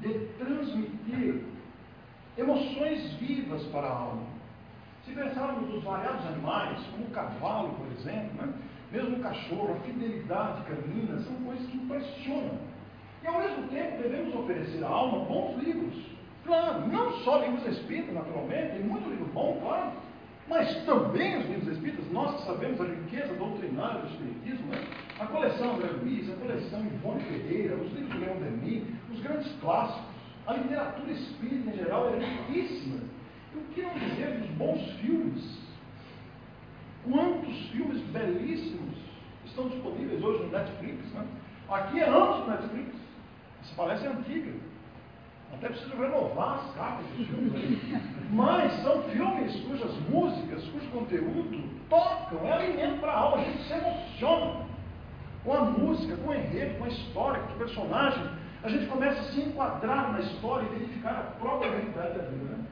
[0.00, 1.42] de transmitir
[2.36, 4.22] emoções vivas para a alma.
[5.04, 8.52] Se pensarmos nos variados animais, como o cavalo, por exemplo, né?
[8.90, 12.58] mesmo o cachorro, a fidelidade canina, são coisas que impressionam.
[13.26, 15.94] E ao mesmo tempo devemos oferecer à alma bons livros.
[16.44, 19.94] Claro, não só livros espíritas, naturalmente, tem muito livro bom, claro,
[20.46, 24.80] mas também os livros espíritas, nós que sabemos a riqueza doutrinária do Espiritismo, né?
[25.18, 29.52] a coleção André Luiz, a coleção Ivone Pereira, os livros de Leon Denis, os grandes
[29.60, 30.06] clássicos,
[30.46, 33.00] a literatura espírita em geral é riquíssima.
[33.52, 35.58] E o que não dizer dos bons filmes?
[37.02, 38.94] Quantos filmes belíssimos
[39.44, 41.12] estão disponíveis hoje no Netflix?
[41.12, 41.26] Né?
[41.68, 43.05] Aqui é antes do Netflix.
[43.66, 44.52] Essa palestra é antiga.
[45.52, 47.80] Até preciso renovar as capas dos filmes.
[48.30, 53.38] Mas são filmes cujas músicas, cujo conteúdo tocam, é alimento para a alma.
[53.38, 54.66] A gente se emociona
[55.44, 58.30] com a música, com o enredo, com a história, com os personagens.
[58.62, 62.44] A gente começa a se enquadrar na história e verificar a própria realidade da vida.
[62.44, 62.64] Né?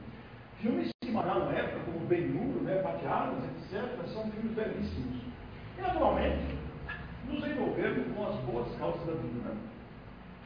[0.61, 3.83] Filmes que marcaram época, como Ben-Hur, né, Pateadas, etc.,
[4.13, 5.21] são filmes belíssimos.
[5.77, 6.57] E, naturalmente,
[7.27, 9.49] nos envolvemos com as boas causas da vida.
[9.49, 9.55] Né?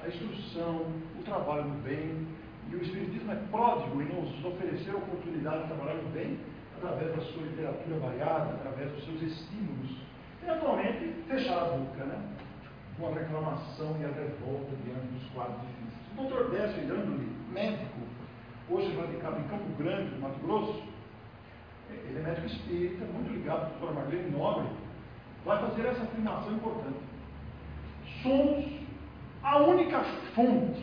[0.04, 0.86] A instrução,
[1.20, 2.28] o trabalho no bem.
[2.72, 6.40] E o Espiritismo é pródigo em nos oferecer a oportunidade de trabalhar no bem
[6.78, 9.98] através da sua literatura variada, através dos seus estímulos.
[10.42, 12.22] E, naturalmente, fechar a boca, né?
[12.98, 16.12] Com a reclamação e a revolta diante dos quadros difíceis.
[16.14, 18.00] O doutor Décio Irandoli, médico,
[18.70, 20.84] hoje radicado em Campo Grande, no Mato Grosso,
[21.90, 24.68] ele é médico espírita, muito ligado ao doutor Marlene Nobre,
[25.44, 27.00] vai fazer essa afirmação importante.
[28.22, 28.79] Somos
[29.80, 30.04] única
[30.36, 30.82] fonte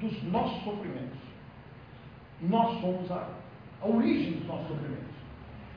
[0.00, 1.18] dos nossos sofrimentos.
[2.42, 3.28] Nós somos a,
[3.80, 5.08] a origem dos nossos sofrimentos.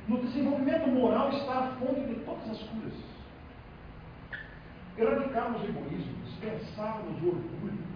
[0.07, 2.93] No desenvolvimento moral está a fonte de todas as curas.
[4.97, 7.91] Erradicarmos o egoísmo, dispensarmos o orgulho,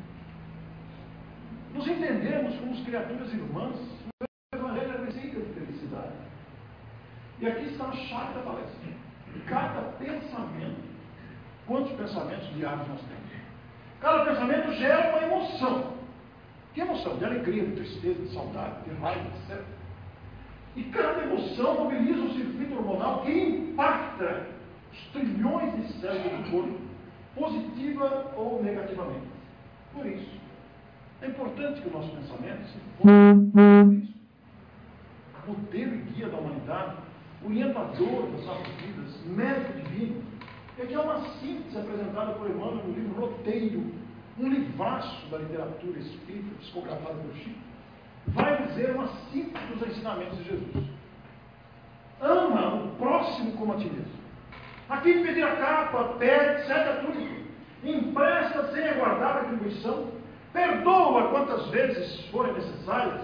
[1.74, 3.76] nos entendermos como criaturas irmãs,
[4.22, 6.14] o Evangelho é receita de felicidade.
[7.42, 8.94] E aqui está a chave da palestra.
[9.46, 10.82] Cada pensamento,
[11.68, 13.25] quantos pensamentos diários nós temos?
[14.06, 15.94] Cada pensamento gera uma emoção.
[16.76, 17.18] Que emoção?
[17.18, 19.64] De alegria, de tristeza, de saudade, de raiva, etc.
[20.76, 24.46] E cada emoção mobiliza um circuito hormonal que impacta
[24.94, 26.80] os trilhões de células do corpo,
[27.34, 29.26] positiva ou negativamente.
[29.92, 30.40] Por isso,
[31.24, 34.14] é importante que o nosso pensamento se foque isso.
[35.48, 36.98] Modelo e guia da humanidade,
[37.44, 40.22] orientador das nossas vidas, médico divino,
[40.78, 43.84] e aqui é uma síntese apresentada por Emmanuel no livro Roteiro,
[44.38, 47.60] um livraço da literatura espírita, psicografado por Chico,
[48.28, 50.86] vai dizer uma síntese dos ensinamentos de Jesus.
[52.20, 54.16] Ama o próximo como a ti mesmo.
[54.90, 57.46] Aqui pedir a capa, pede, seta tudo.
[57.84, 60.12] Empresta sem aguardar retribuição.
[60.52, 63.22] Perdoa quantas vezes forem necessárias.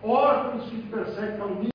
[0.00, 1.70] Quando se te persegue, caluniam.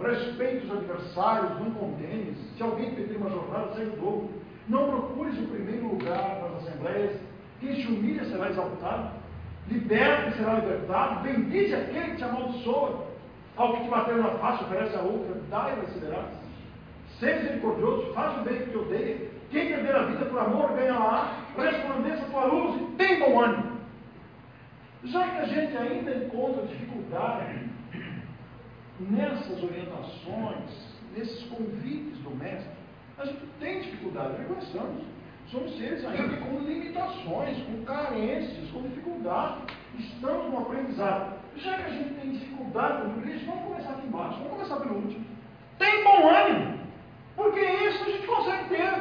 [0.00, 2.36] Respeita os adversários, não condenes.
[2.56, 4.39] Se alguém pedir uma jornada, segue o dobro.
[4.70, 7.20] Não procures o primeiro lugar nas assembleias.
[7.58, 9.10] Quem te humilha será exaltado.
[9.68, 11.22] Liberta e será libertado.
[11.24, 13.06] Bendize aquele que te amaldiçoa.
[13.56, 16.26] Ao que te bater na face, oferece a outra, dá e receberás.
[17.18, 19.30] Seja misericordioso, faz o bem que te odeia.
[19.50, 23.40] Quem perder a vida por amor ganha lá, resplandeça a tua luz e tem bom
[23.40, 23.80] ânimo.
[25.04, 27.68] Já que a gente ainda encontra dificuldade
[29.00, 32.79] nessas orientações, nesses convites do mestre,
[33.20, 35.04] a gente tem dificuldade, reconheçamos.
[35.50, 39.62] Somos seres ainda com limitações, com carências, com dificuldade.
[39.98, 41.34] Estamos no aprendizado.
[41.56, 44.36] Já que a gente tem dificuldade isso, vamos começar aqui embaixo.
[44.36, 45.26] Vamos começar pelo último.
[45.78, 46.80] Tem bom ânimo.
[47.36, 49.00] Porque isso a gente consegue ter.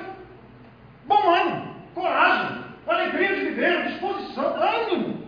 [1.05, 5.20] Bom ânimo, coragem, alegria de viver, disposição, ânimo.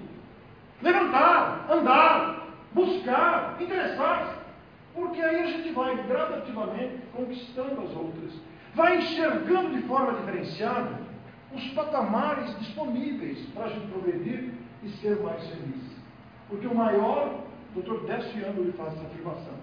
[0.82, 4.36] Levantar, andar, buscar, interessar-se.
[4.94, 8.34] Porque aí a gente vai gradativamente conquistando as outras.
[8.76, 11.00] Vai enxergando de forma diferenciada
[11.54, 14.54] os patamares disponíveis para a gente progredir
[14.84, 15.92] e ser mais feliz.
[16.48, 17.42] Porque o maior,
[17.76, 18.06] o Dr.
[18.06, 19.54] Décio lhe faz essa afirmação,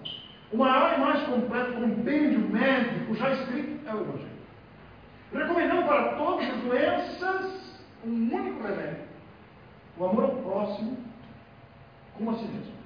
[0.51, 4.39] o maior e mais completo compêndio médico já escrito é o Evangelho.
[5.31, 9.03] Recomendando para todas as doenças um único remédio:
[9.97, 10.97] o amor ao próximo
[12.17, 12.79] como a si mesmo.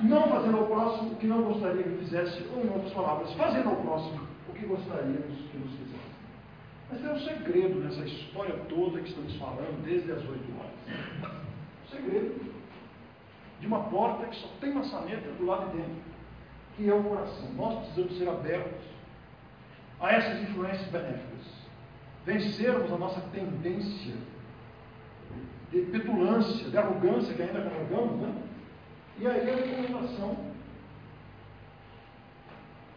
[0.00, 3.68] Não fazendo ao próximo o que não gostaria que fizesse, ou em outras palavras, fazendo
[3.68, 6.14] ao próximo o que gostaríamos que nos fizesse.
[6.90, 11.32] Mas tem um segredo nessa história toda que estamos falando desde as oito horas.
[11.84, 12.54] Um segredo
[13.60, 16.02] de uma porta que só tem maçaneta do lado de dentro,
[16.76, 17.52] que é o coração.
[17.54, 18.84] Nós precisamos ser abertos
[20.00, 21.64] a essas influências benéficas.
[22.24, 24.14] Vencermos a nossa tendência
[25.70, 28.34] de petulância, de arrogância que ainda carregamos, né?
[29.18, 30.36] E aí a recomendação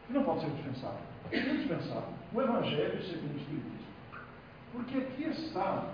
[0.09, 1.16] não pode ser dispensável.
[1.32, 2.13] Indispensável.
[2.34, 3.88] O Evangelho segundo o Espiritismo.
[4.71, 5.86] Porque aqui está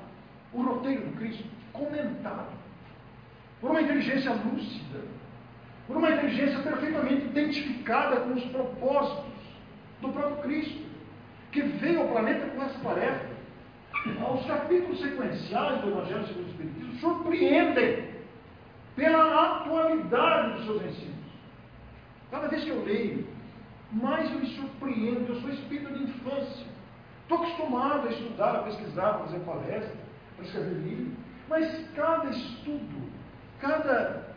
[0.52, 2.52] o roteiro do Cristo comentado
[3.60, 5.00] por uma inteligência lúcida,
[5.88, 9.32] por uma inteligência perfeitamente identificada com os propósitos
[10.02, 10.84] do próprio Cristo,
[11.52, 13.34] que veio ao planeta com essa tarefa.
[14.34, 18.14] Os capítulos sequenciais do Evangelho segundo o Espiritismo surpreendem
[18.96, 21.16] pela atualidade dos seus ensinos.
[22.30, 23.28] Cada vez que eu leio,
[23.94, 25.30] mais eu me surpreendo.
[25.30, 26.66] Eu sou espírito de infância.
[27.22, 29.96] Estou acostumado a estudar, a pesquisar, a fazer palestra,
[30.39, 31.12] a escrever livro.
[31.48, 33.10] Mas cada estudo,
[33.60, 34.28] cada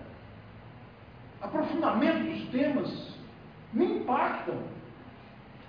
[1.41, 3.17] aprofundamento dos temas
[3.73, 4.59] me impactam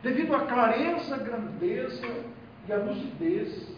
[0.04, 2.26] devido à clareza, grandeza
[2.68, 3.76] e à lucidez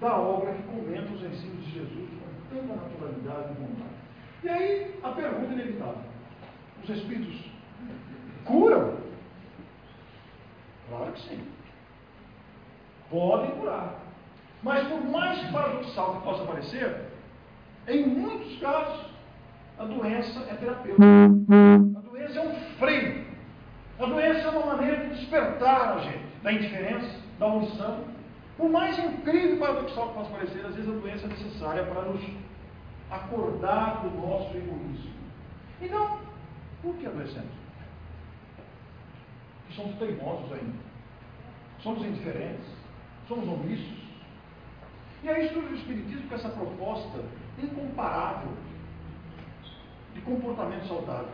[0.00, 2.08] da obra que comenta os ensinos de Jesus
[2.50, 3.90] com tanta naturalidade e bondade.
[4.42, 6.02] E aí a pergunta inevitável:
[6.82, 7.50] os espíritos
[8.44, 9.09] curam?
[10.90, 11.40] Claro que sim.
[13.08, 13.94] Podem curar.
[14.62, 17.06] Mas por mais paradoxal que possa parecer,
[17.88, 19.06] em muitos casos,
[19.78, 21.02] a doença é terapêutica.
[21.96, 23.24] A doença é um freio.
[23.98, 28.04] A doença é uma maneira de despertar a gente da indiferença, da omissão.
[28.56, 32.02] Por mais incrível e paradoxal que possa parecer, às vezes a doença é necessária para
[32.02, 32.22] nos
[33.10, 35.10] acordar do nosso egoísmo.
[35.80, 36.18] Então,
[36.82, 37.60] por que adoecemos?
[39.80, 40.78] Somos teimosos ainda.
[41.82, 42.66] Somos indiferentes.
[43.26, 43.98] Somos omissos.
[45.22, 47.20] E aí estuda o Espiritismo com essa proposta
[47.62, 48.52] incomparável
[50.14, 51.32] de comportamento saudável.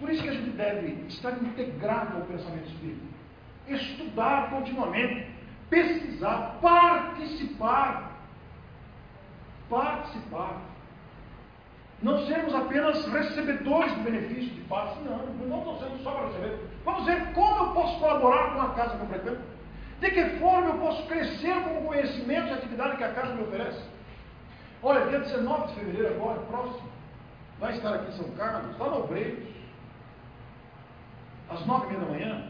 [0.00, 3.06] Por isso que a gente deve estar integrado ao pensamento espírita.
[3.68, 5.28] Estudar continuamente,
[5.68, 8.18] pesquisar, participar.
[9.68, 10.62] Participar.
[12.02, 14.96] Não sermos apenas recebedores de benefícios de paz.
[15.04, 16.58] Não, não estou sendo só para receber.
[16.84, 19.42] Vamos ver como eu posso colaborar com a casa que eu frequento.
[20.00, 23.42] De que forma eu posso crescer com o conhecimento e atividade que a casa me
[23.42, 23.82] oferece.
[24.82, 26.88] Olha, dia 19 de fevereiro agora, próximo,
[27.58, 29.46] vai estar aqui em São Carlos, lá no Obreiros,
[31.50, 32.48] às nove e meia da manhã,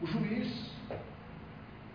[0.00, 0.70] o juiz,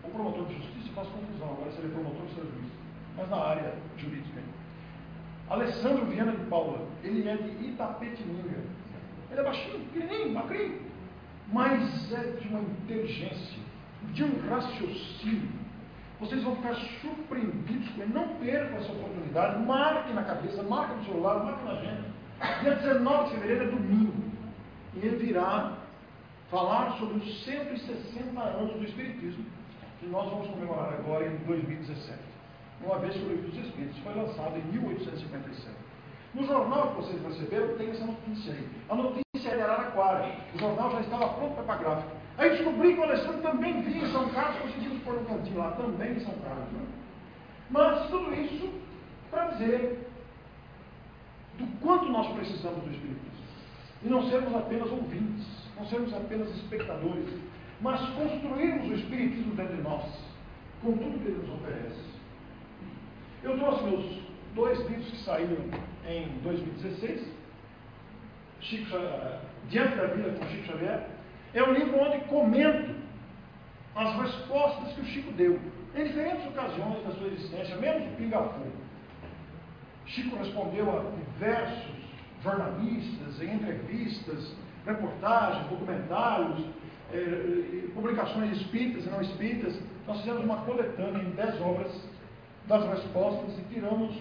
[0.03, 2.71] o promotor de justiça, faz confusão agora se ele é promotor ou se é juiz,
[3.15, 4.41] mas na área jurídica.
[5.49, 8.63] Alessandro Viana de Paula, ele é de Itapetininga.
[9.29, 10.81] Ele é baixinho, pequenininho, magrinho,
[11.51, 13.59] mas é de uma inteligência,
[14.13, 15.63] de um raciocínio.
[16.19, 18.13] Vocês vão ficar surpreendidos com ele.
[18.13, 19.65] Não percam essa oportunidade.
[19.65, 22.13] Marque na cabeça, marque no celular, marque na agenda.
[22.61, 24.23] Dia 19 de fevereiro é domingo.
[24.95, 25.77] E ele virá
[26.49, 29.43] falar sobre os 160 anos do Espiritismo,
[29.99, 32.32] que nós vamos comemorar agora em 2017
[32.85, 35.75] uma vez que o Livro dos Espíritos foi lançado em 1857.
[36.33, 38.67] No jornal que vocês receberam, tem essa notícia aí.
[38.89, 40.35] A notícia é de Araraquara.
[40.55, 42.23] O jornal já estava pronto para gráfica.
[42.37, 45.71] Aí descobri que o Alessandro também vinha em São Carlos, conseguimos pôr um cantinho lá,
[45.71, 46.71] também em São Carlos.
[46.71, 46.85] Né?
[47.69, 48.73] Mas tudo isso
[49.29, 50.09] para dizer
[51.57, 53.33] do quanto nós precisamos do Espiritismo.
[54.03, 55.45] E não sermos apenas ouvintes,
[55.77, 57.29] não sermos apenas espectadores,
[57.79, 60.03] mas construirmos o Espiritismo dentro de nós,
[60.81, 62.13] com tudo que ele nos oferece.
[63.43, 64.19] Eu trouxe meus
[64.55, 65.57] dois livros que saíram
[66.07, 67.27] em 2016,
[68.61, 68.97] Chico,
[69.67, 71.07] Diante da Vida com Chico Xavier.
[71.53, 72.95] É um livro onde comento
[73.95, 75.59] as respostas que o Chico deu,
[75.93, 78.71] em diferentes ocasiões da sua existência, menos o pinga-fogo.
[80.05, 81.91] Chico respondeu a diversos
[82.41, 86.65] jornalistas, em entrevistas, reportagens, documentários,
[87.11, 89.77] eh, eh, publicações espíritas e não espíritas.
[90.07, 92.12] Nós fizemos uma coletânea em dez obras
[92.67, 94.15] das respostas e tiramos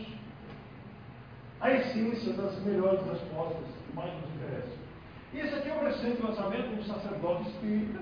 [1.61, 4.83] a essência das melhores respostas que mais nos interessam.
[5.33, 8.01] E esse aqui é o recente lançamento do sacerdote espírita,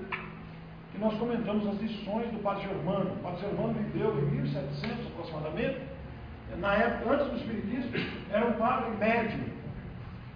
[0.93, 3.12] que nós comentamos as lições do Padre Germano.
[3.12, 5.80] O Padre Germano viveu em 1700 aproximadamente,
[6.59, 7.93] na época, antes do Espiritismo,
[8.30, 9.45] era um padre médio.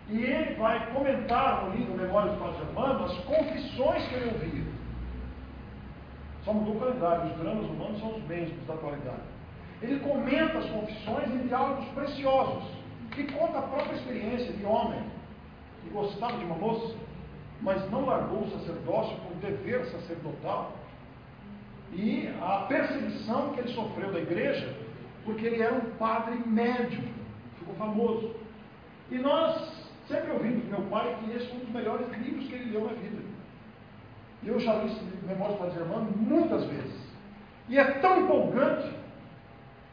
[0.09, 4.65] E ele vai comentar no livro Memórias do Padre Germano as confissões que ele ouvia.
[6.45, 9.34] Só mudou o calendário, os dramas humanos são os mesmos da atualidade.
[9.85, 12.65] Ele comenta as confissões em diálogos preciosos,
[13.11, 15.03] que conta a própria experiência de homem
[15.83, 16.97] que gostava de uma moça,
[17.61, 20.73] mas não largou o sacerdócio por dever sacerdotal.
[21.93, 24.75] E a perseguição que ele sofreu da igreja,
[25.23, 27.05] porque ele era um padre médio,
[27.59, 28.35] ficou famoso.
[29.11, 29.71] E nós
[30.09, 32.95] sempre ouvimos meu pai que esse foi um dos melhores livros que ele leu na
[32.95, 33.23] vida.
[34.43, 37.05] E eu já li esse livro Memórias para Germano muitas vezes.
[37.69, 39.04] E é tão empolgante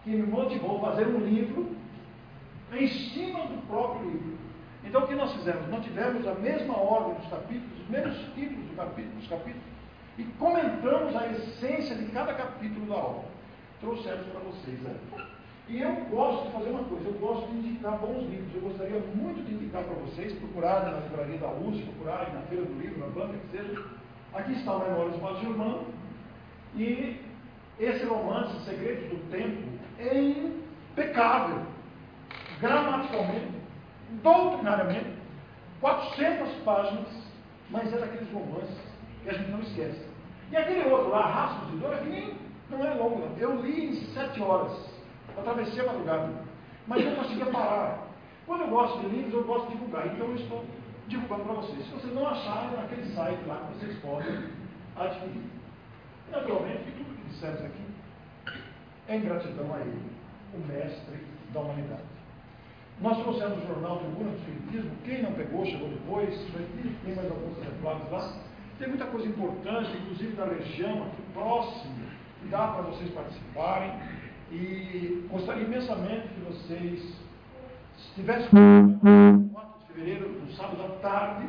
[0.04, 1.76] que me motivou a fazer um livro
[2.74, 4.38] em cima do próprio livro.
[4.84, 5.68] Então o que nós fizemos?
[5.68, 9.64] Mantivemos a mesma ordem dos capítulos, os mesmos títulos do capítulo, dos capítulos,
[10.18, 13.30] e comentamos a essência de cada capítulo da obra.
[13.80, 14.80] Trouxemos para vocês.
[14.82, 14.96] Né?
[15.68, 18.54] E eu gosto de fazer uma coisa, eu gosto de indicar bons livros.
[18.54, 22.66] Eu gostaria muito de indicar para vocês, procurarem na livraria da USP, procurarem na feira
[22.66, 23.86] do livro, na banca, que seja.
[24.34, 25.86] Aqui está o Memórias do Padre Germano.
[26.76, 27.22] E
[27.80, 29.62] esse romance, Segredos do Tempo,
[30.02, 30.20] é
[30.94, 31.66] impecável,
[32.60, 33.52] gramaticalmente,
[34.24, 35.14] doutrinariamente,
[35.80, 37.08] 400 páginas,
[37.70, 38.78] mas é daqueles romances
[39.24, 40.06] que a gente não esquece.
[40.52, 42.36] E aquele outro lá, Rastros de Dor, aqui nem,
[42.70, 44.78] não é longo, eu li em sete horas,
[45.38, 46.30] atravessei a madrugada,
[46.88, 48.08] mas não conseguia parar.
[48.46, 50.66] Quando eu gosto de livros, eu gosto de divulgar, então eu estou
[51.08, 51.86] divulgando para vocês.
[51.86, 54.50] Se vocês não acharem, naquele site lá que vocês podem
[54.96, 55.44] adquirir.
[56.32, 57.91] Naturalmente, que tudo que dissemos aqui
[59.08, 60.12] é em gratidão a ele,
[60.54, 62.02] o mestre da humanidade.
[63.02, 66.30] Nós trouxemos o jornal Tribuna do Espiritismo, quem não pegou, chegou depois,
[67.04, 68.34] tem mais alguns exemplares lá.
[68.78, 72.06] Tem muita coisa importante, inclusive da região aqui próxima,
[72.40, 73.92] que dá para vocês participarem.
[74.52, 77.16] E gostaria imensamente que vocês
[77.98, 81.48] estivessem no 4 de fevereiro, no sábado à tarde,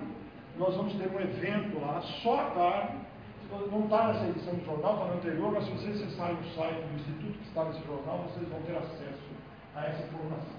[0.58, 3.01] nós vamos ter um evento lá, só à tarde.
[3.52, 6.86] Não está nessa edição do jornal, está no anterior, mas se vocês acessarem o site
[6.86, 9.30] do Instituto que está nesse jornal, vocês vão ter acesso
[9.76, 10.56] a essa informação.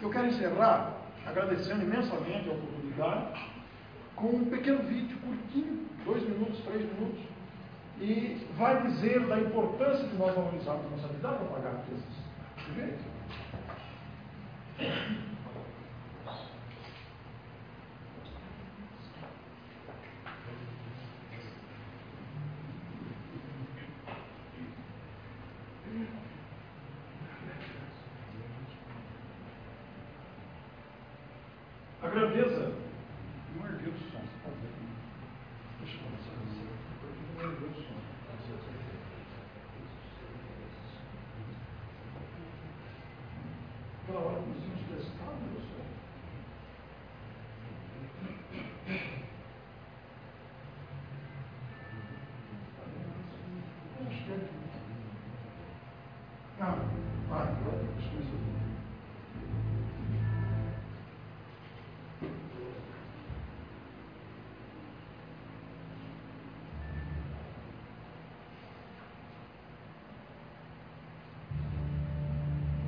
[0.00, 0.94] Eu quero encerrar
[1.26, 3.40] agradecendo imensamente a oportunidade
[4.14, 7.20] com um pequeno vídeo curtinho, dois minutos, três minutos,
[8.00, 11.28] e vai dizer da importância de nós valorizarmos nossa vida.
[11.28, 12.04] Para pagar esses
[12.72, 13.04] direitos?
[32.00, 32.72] A grandeza.
[33.56, 34.70] Não ergueu o som, você pode ver.
[35.80, 36.70] Deixa eu começar a dizer.
[37.34, 37.98] Não ergueu o som.
[44.06, 45.86] Pela hora que nós tínhamos testado o som.
[54.06, 54.34] Acho que é.
[56.60, 56.74] Ah,
[57.28, 58.38] vai, agora deixa eu ver se eu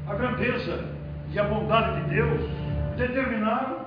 [0.08, 0.76] a grandeza
[1.32, 2.40] e a bondade de Deus
[3.00, 3.78] determinaram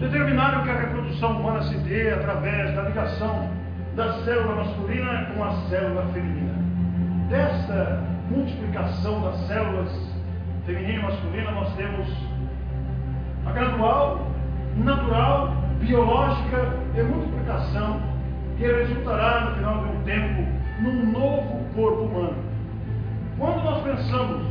[0.00, 3.48] determinaram que a reprodução humana se dê através da ligação
[3.94, 6.54] da célula masculina com a célula feminina.
[7.28, 9.88] Desta multiplicação das células
[10.66, 12.08] feminina e masculina, nós temos
[13.46, 14.26] a gradual,
[14.76, 18.00] natural, biológica e multiplicação
[18.56, 20.42] que resultará no final de um tempo
[20.82, 22.49] num novo corpo humano.
[23.40, 24.42] Quando nós pensamos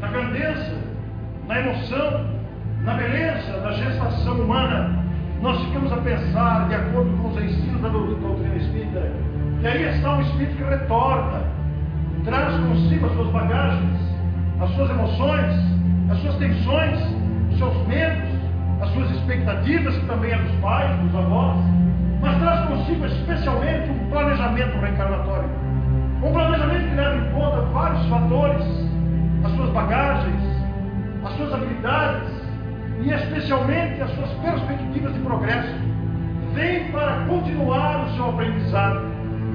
[0.00, 0.76] na grandeza
[1.60, 2.26] emoção,
[2.82, 5.04] na beleza da gestação humana,
[5.40, 9.08] nós ficamos a pensar, de acordo com os ensinos da doutrina espírita,
[9.60, 11.42] que aí está um espírito que retorna,
[12.24, 14.00] traz consigo as suas bagagens,
[14.60, 15.54] as suas emoções,
[16.10, 16.98] as suas tensões,
[17.52, 18.30] os seus medos,
[18.80, 21.58] as suas expectativas, que também é dos pais, dos avós,
[22.20, 25.65] mas traz consigo especialmente um planejamento reencarnatório.
[26.22, 28.64] Um planejamento que leva em conta vários fatores,
[29.44, 30.42] as suas bagagens,
[31.24, 32.28] as suas habilidades
[33.02, 35.74] e especialmente as suas perspectivas de progresso.
[36.54, 39.00] Vem para continuar o seu aprendizado,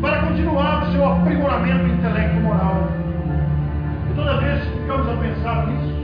[0.02, 2.88] para continuar o seu aprimoramento intelecto-moral.
[4.10, 5.96] E toda vez que ficamos a pensar nisso,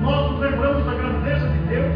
[0.00, 1.92] nós nos lembramos da grandeza de Deus,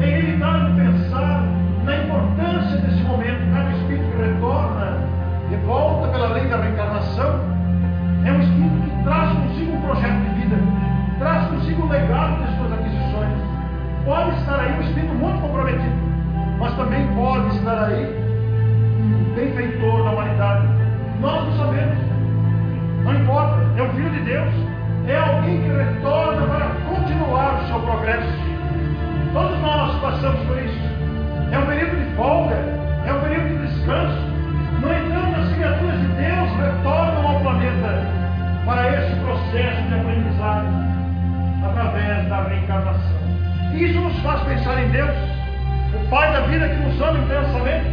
[0.00, 1.42] é inevitável pensar
[1.84, 4.83] na importância desse momento, cada espírito que retorna
[5.54, 7.40] e volta pela lei da reencarnação,
[8.24, 10.56] é um espírito que traz consigo um projeto de vida,
[11.18, 13.38] traz consigo um legado de suas aquisições.
[14.04, 15.96] Pode estar aí um espírito muito comprometido,
[16.58, 18.04] mas também pode estar aí
[18.98, 20.66] um benfeitor da humanidade.
[21.20, 21.98] Nós não sabemos,
[23.04, 24.54] não importa, é o Filho de Deus,
[25.06, 28.44] é alguém que retorna para continuar o seu progresso.
[29.32, 30.80] Todos nós passamos por isso.
[31.52, 32.56] É um período de folga,
[33.06, 34.33] é um período de descanso.
[35.64, 38.06] Criaturas de Deus retornam ao planeta
[38.66, 40.66] para esse processo de aprendizado
[41.66, 43.16] através da reencarnação.
[43.72, 45.16] Isso nos faz pensar em Deus,
[45.94, 47.86] o Pai da vida que nos ama intensamente,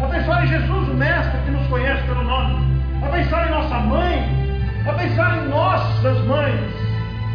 [0.00, 3.74] a pensar em Jesus, o Mestre que nos conhece pelo nome, a pensar em nossa
[3.74, 6.60] mãe, a pensar em nossas mães,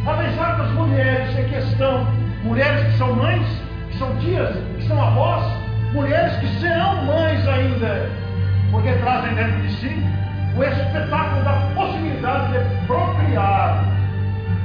[0.07, 2.07] a pensar nas mulheres em questão,
[2.45, 3.45] mulheres que são mães,
[3.89, 5.43] que são tias, que são avós,
[5.91, 8.20] mulheres que serão mães ainda,
[8.71, 10.03] porque trazem dentro de si
[10.55, 13.83] o espetáculo da possibilidade de procriar,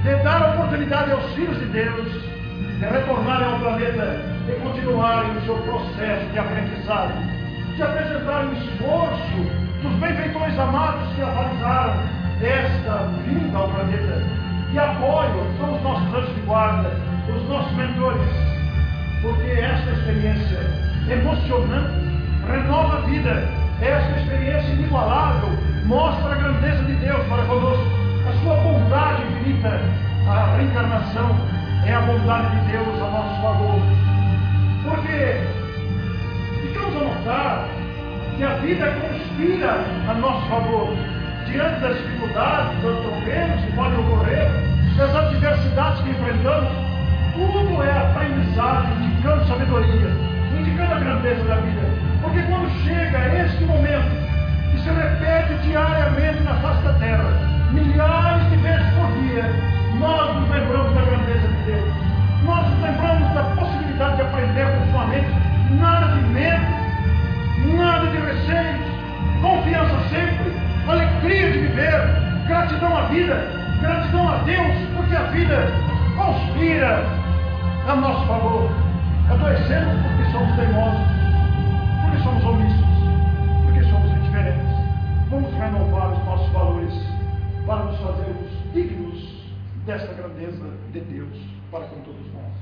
[0.03, 2.37] de dar oportunidade aos filhos de Deus
[2.79, 7.13] de retornarem ao planeta e continuarem o seu processo de aprendizado,
[7.75, 12.03] de apresentarem o esforço dos benfeitores amados que avalizaram
[12.43, 14.23] esta vinda ao planeta,
[14.73, 16.91] e apoiam, são os nossos anjos de guarda,
[17.35, 18.29] os nossos mentores,
[19.23, 20.59] porque esta experiência
[21.09, 21.95] emocionante
[22.47, 23.49] renova a vida,
[23.81, 25.51] esta experiência inigualável
[25.85, 27.85] mostra a grandeza de Deus para conosco,
[28.29, 29.81] a sua bondade infinita,
[30.29, 31.37] a reencarnação
[31.85, 33.81] é a bondade de Deus a nosso favor.
[34.83, 35.41] Porque
[36.63, 37.69] ficamos a notar
[38.37, 40.89] que a vida conspira a nosso favor.
[41.47, 44.49] Diante das dificuldades, dos problemas que podem ocorrer,
[44.97, 46.73] das adversidades que enfrentamos,
[47.35, 50.11] tudo é aprendizado, indicando sabedoria,
[50.59, 52.16] indicando a grandeza da vida.
[52.27, 54.11] Porque quando chega este momento,
[54.73, 57.23] que se repete diariamente na face da terra,
[57.71, 59.45] milhares de vezes por dia,
[60.01, 61.89] nós nos lembramos da grandeza de Deus.
[62.45, 65.31] Nós nos lembramos da possibilidade de aprender com sua mente.
[65.79, 68.87] Nada de medo, nada de receios,
[69.41, 70.53] confiança sempre,
[70.89, 72.01] alegria de viver,
[72.49, 73.37] gratidão à vida,
[73.81, 75.73] gratidão a Deus, porque a vida
[76.17, 77.05] conspira
[77.87, 78.69] a nosso favor.
[79.31, 81.16] Adoecemos porque somos teimosos,
[82.07, 82.87] porque somos omissos,
[83.65, 84.63] porque somos indiferentes.
[85.29, 86.95] Vamos renovar os nossos valores
[87.67, 89.45] para nos fazermos dignos
[89.85, 91.37] desta grandeza de Deus
[91.71, 92.53] para com todos nós.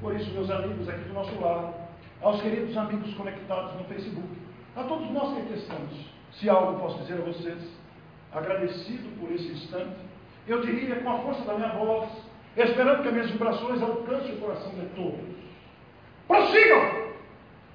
[0.00, 1.74] Por isso, meus amigos aqui do nosso lado,
[2.22, 4.28] aos queridos amigos conectados no Facebook,
[4.74, 7.58] a todos nós que estamos, se algo posso dizer a vocês,
[8.32, 9.96] agradecido por esse instante,
[10.48, 12.08] eu diria com a força da minha voz,
[12.56, 15.20] esperando que as minhas vibrações alcancem o coração de todos.
[16.26, 17.11] Prossigam!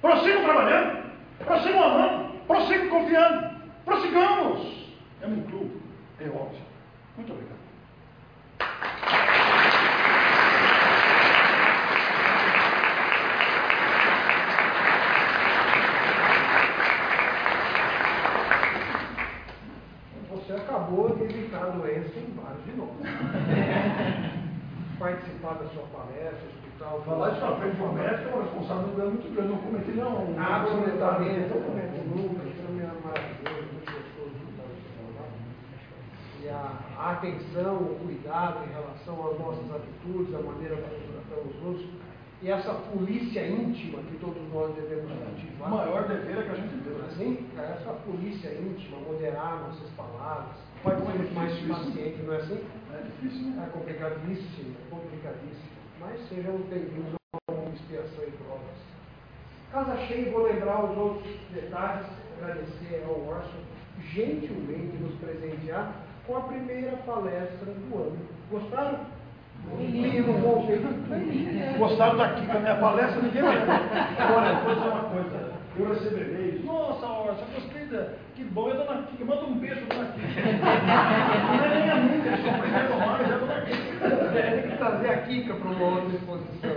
[0.00, 1.10] Prossigam trabalhando,
[1.44, 3.50] prossigam amando, prossigam confiando,
[3.84, 4.94] prossigamos!
[5.20, 5.82] É um clube,
[6.20, 6.60] é óbvio.
[7.16, 7.58] Muito obrigado.
[20.30, 22.88] Você acabou de evitar a doença em vários de nós.
[24.98, 26.48] Participar da sua palestra,
[26.78, 27.02] hospital.
[27.04, 29.48] Falar de frente de um médico é uma responsabilidade muito grande.
[29.48, 30.34] Não cometi não.
[30.38, 32.70] Absolutamente, eu comento nunca, isso é
[33.04, 35.30] maravilhoso, muito gostoso escutar você falar.
[36.42, 38.10] E a, a atenção, o
[38.64, 41.88] em relação às nossas atitudes, a maneira como tratamos os outros,
[42.40, 45.70] e essa polícia íntima que todos nós devemos O cultivar.
[45.70, 46.96] maior dever é que a gente deu.
[47.06, 52.36] Assim, essa polícia íntima, moderar nossas palavras, pode é ser mais difícil paciente, não é
[52.36, 52.60] assim?
[52.94, 53.66] É difícil, né?
[53.66, 55.78] É complicadíssimo, é complicadíssimo.
[56.00, 58.78] Mas sejam bem-vindos a uma expiação e provas.
[59.72, 62.06] Casa cheia, vou lembrar os outros detalhes,
[62.40, 63.58] agradecer ao Orson
[64.12, 65.92] gentilmente nos presentear
[66.24, 68.37] com a primeira palestra do ano.
[68.50, 68.98] Gostaram?
[69.78, 70.66] E no bom.
[71.78, 74.22] Gostaram daqui com a minha palestra, ninguém vai ver.
[74.22, 75.52] Agora, eu vou dizer uma coisa.
[75.76, 76.64] Eu recebo e-mails.
[76.64, 78.14] Nossa, Orson, eu gostei da.
[78.34, 79.24] Que bom, é a dona Kika.
[79.24, 80.42] Manda um beijo, dona Kika.
[81.46, 84.30] Não é nem amiga, eles são primeiro mais, é a dona Kika.
[84.32, 86.70] Tem que trazer a Kika para uma outra exposição.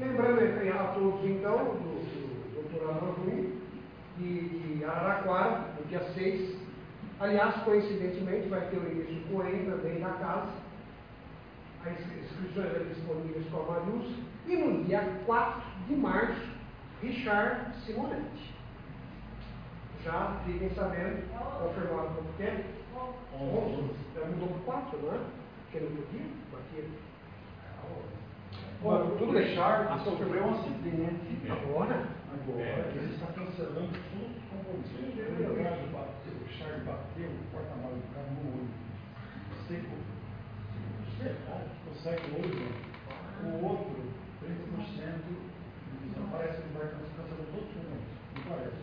[0.00, 0.40] Lembrando
[0.72, 3.14] a todos, então, do, do doutor Alan
[4.18, 6.61] de, de Araraquara, no dia 6.
[7.22, 10.50] Aliás, coincidentemente, vai ter o início com ele também na casa.
[11.86, 14.16] As inscrições são disponíveis com a Marius.
[14.48, 16.48] E no dia 4 de março,
[17.00, 18.52] Richard Simonetti.
[20.02, 21.22] Já fiquem sabendo,
[21.60, 22.64] confirmado quanto tempo?
[23.40, 23.90] 11.
[24.16, 25.20] Já mudou para 4, não é?
[25.70, 26.26] Porque não podia?
[26.50, 26.84] Batia.
[28.82, 31.52] Bom, tudo Richard sofreu um acidente.
[31.52, 32.04] Agora?
[32.34, 33.96] Agora, ele está cancelando.
[34.98, 36.01] Ele bateu, o
[42.02, 42.50] século né?
[42.50, 42.66] usa,
[43.46, 43.94] o outro,
[44.42, 45.22] 30%,
[46.32, 48.02] parece que vai estar descansando todos todo mundo.
[48.34, 48.82] Não parece.